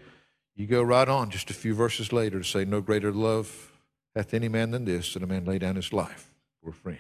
you 0.57 0.67
go 0.67 0.83
right 0.83 1.11
on 1.11 1.29
just 1.29 1.51
a 1.51 1.55
few 1.55 1.75
verses 1.75 2.11
later 2.11 2.39
to 2.39 2.45
say, 2.45 2.65
No 2.65 2.81
greater 2.81 3.13
love 3.13 3.74
hath 4.15 4.35
any 4.35 4.49
man 4.49 4.71
than 4.71 4.85
this, 4.85 5.15
that 5.15 5.23
a 5.23 5.27
man 5.27 5.45
lay 5.45 5.59
down 5.59 5.77
his 5.77 5.93
life 5.93 6.31
for 6.63 6.71
a 6.71 6.75
friend. 6.75 6.99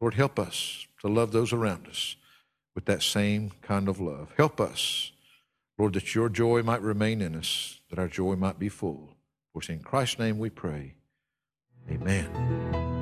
Lord, 0.00 0.14
help 0.14 0.38
us 0.38 0.86
to 1.00 1.08
love 1.08 1.32
those 1.32 1.52
around 1.52 1.86
us 1.88 2.16
with 2.74 2.84
that 2.84 3.02
same 3.02 3.52
kind 3.62 3.88
of 3.88 4.00
love. 4.00 4.32
Help 4.36 4.60
us 4.60 5.12
Lord, 5.78 5.92
that 5.92 6.14
your 6.14 6.28
joy 6.28 6.62
might 6.62 6.80
remain 6.80 7.20
in 7.20 7.34
us, 7.34 7.80
that 7.90 7.98
our 7.98 8.08
joy 8.08 8.34
might 8.34 8.58
be 8.58 8.68
full. 8.68 9.10
For 9.52 9.60
in 9.70 9.80
Christ's 9.80 10.18
name 10.18 10.38
we 10.38 10.50
pray. 10.50 10.94
Amen. 11.90 12.95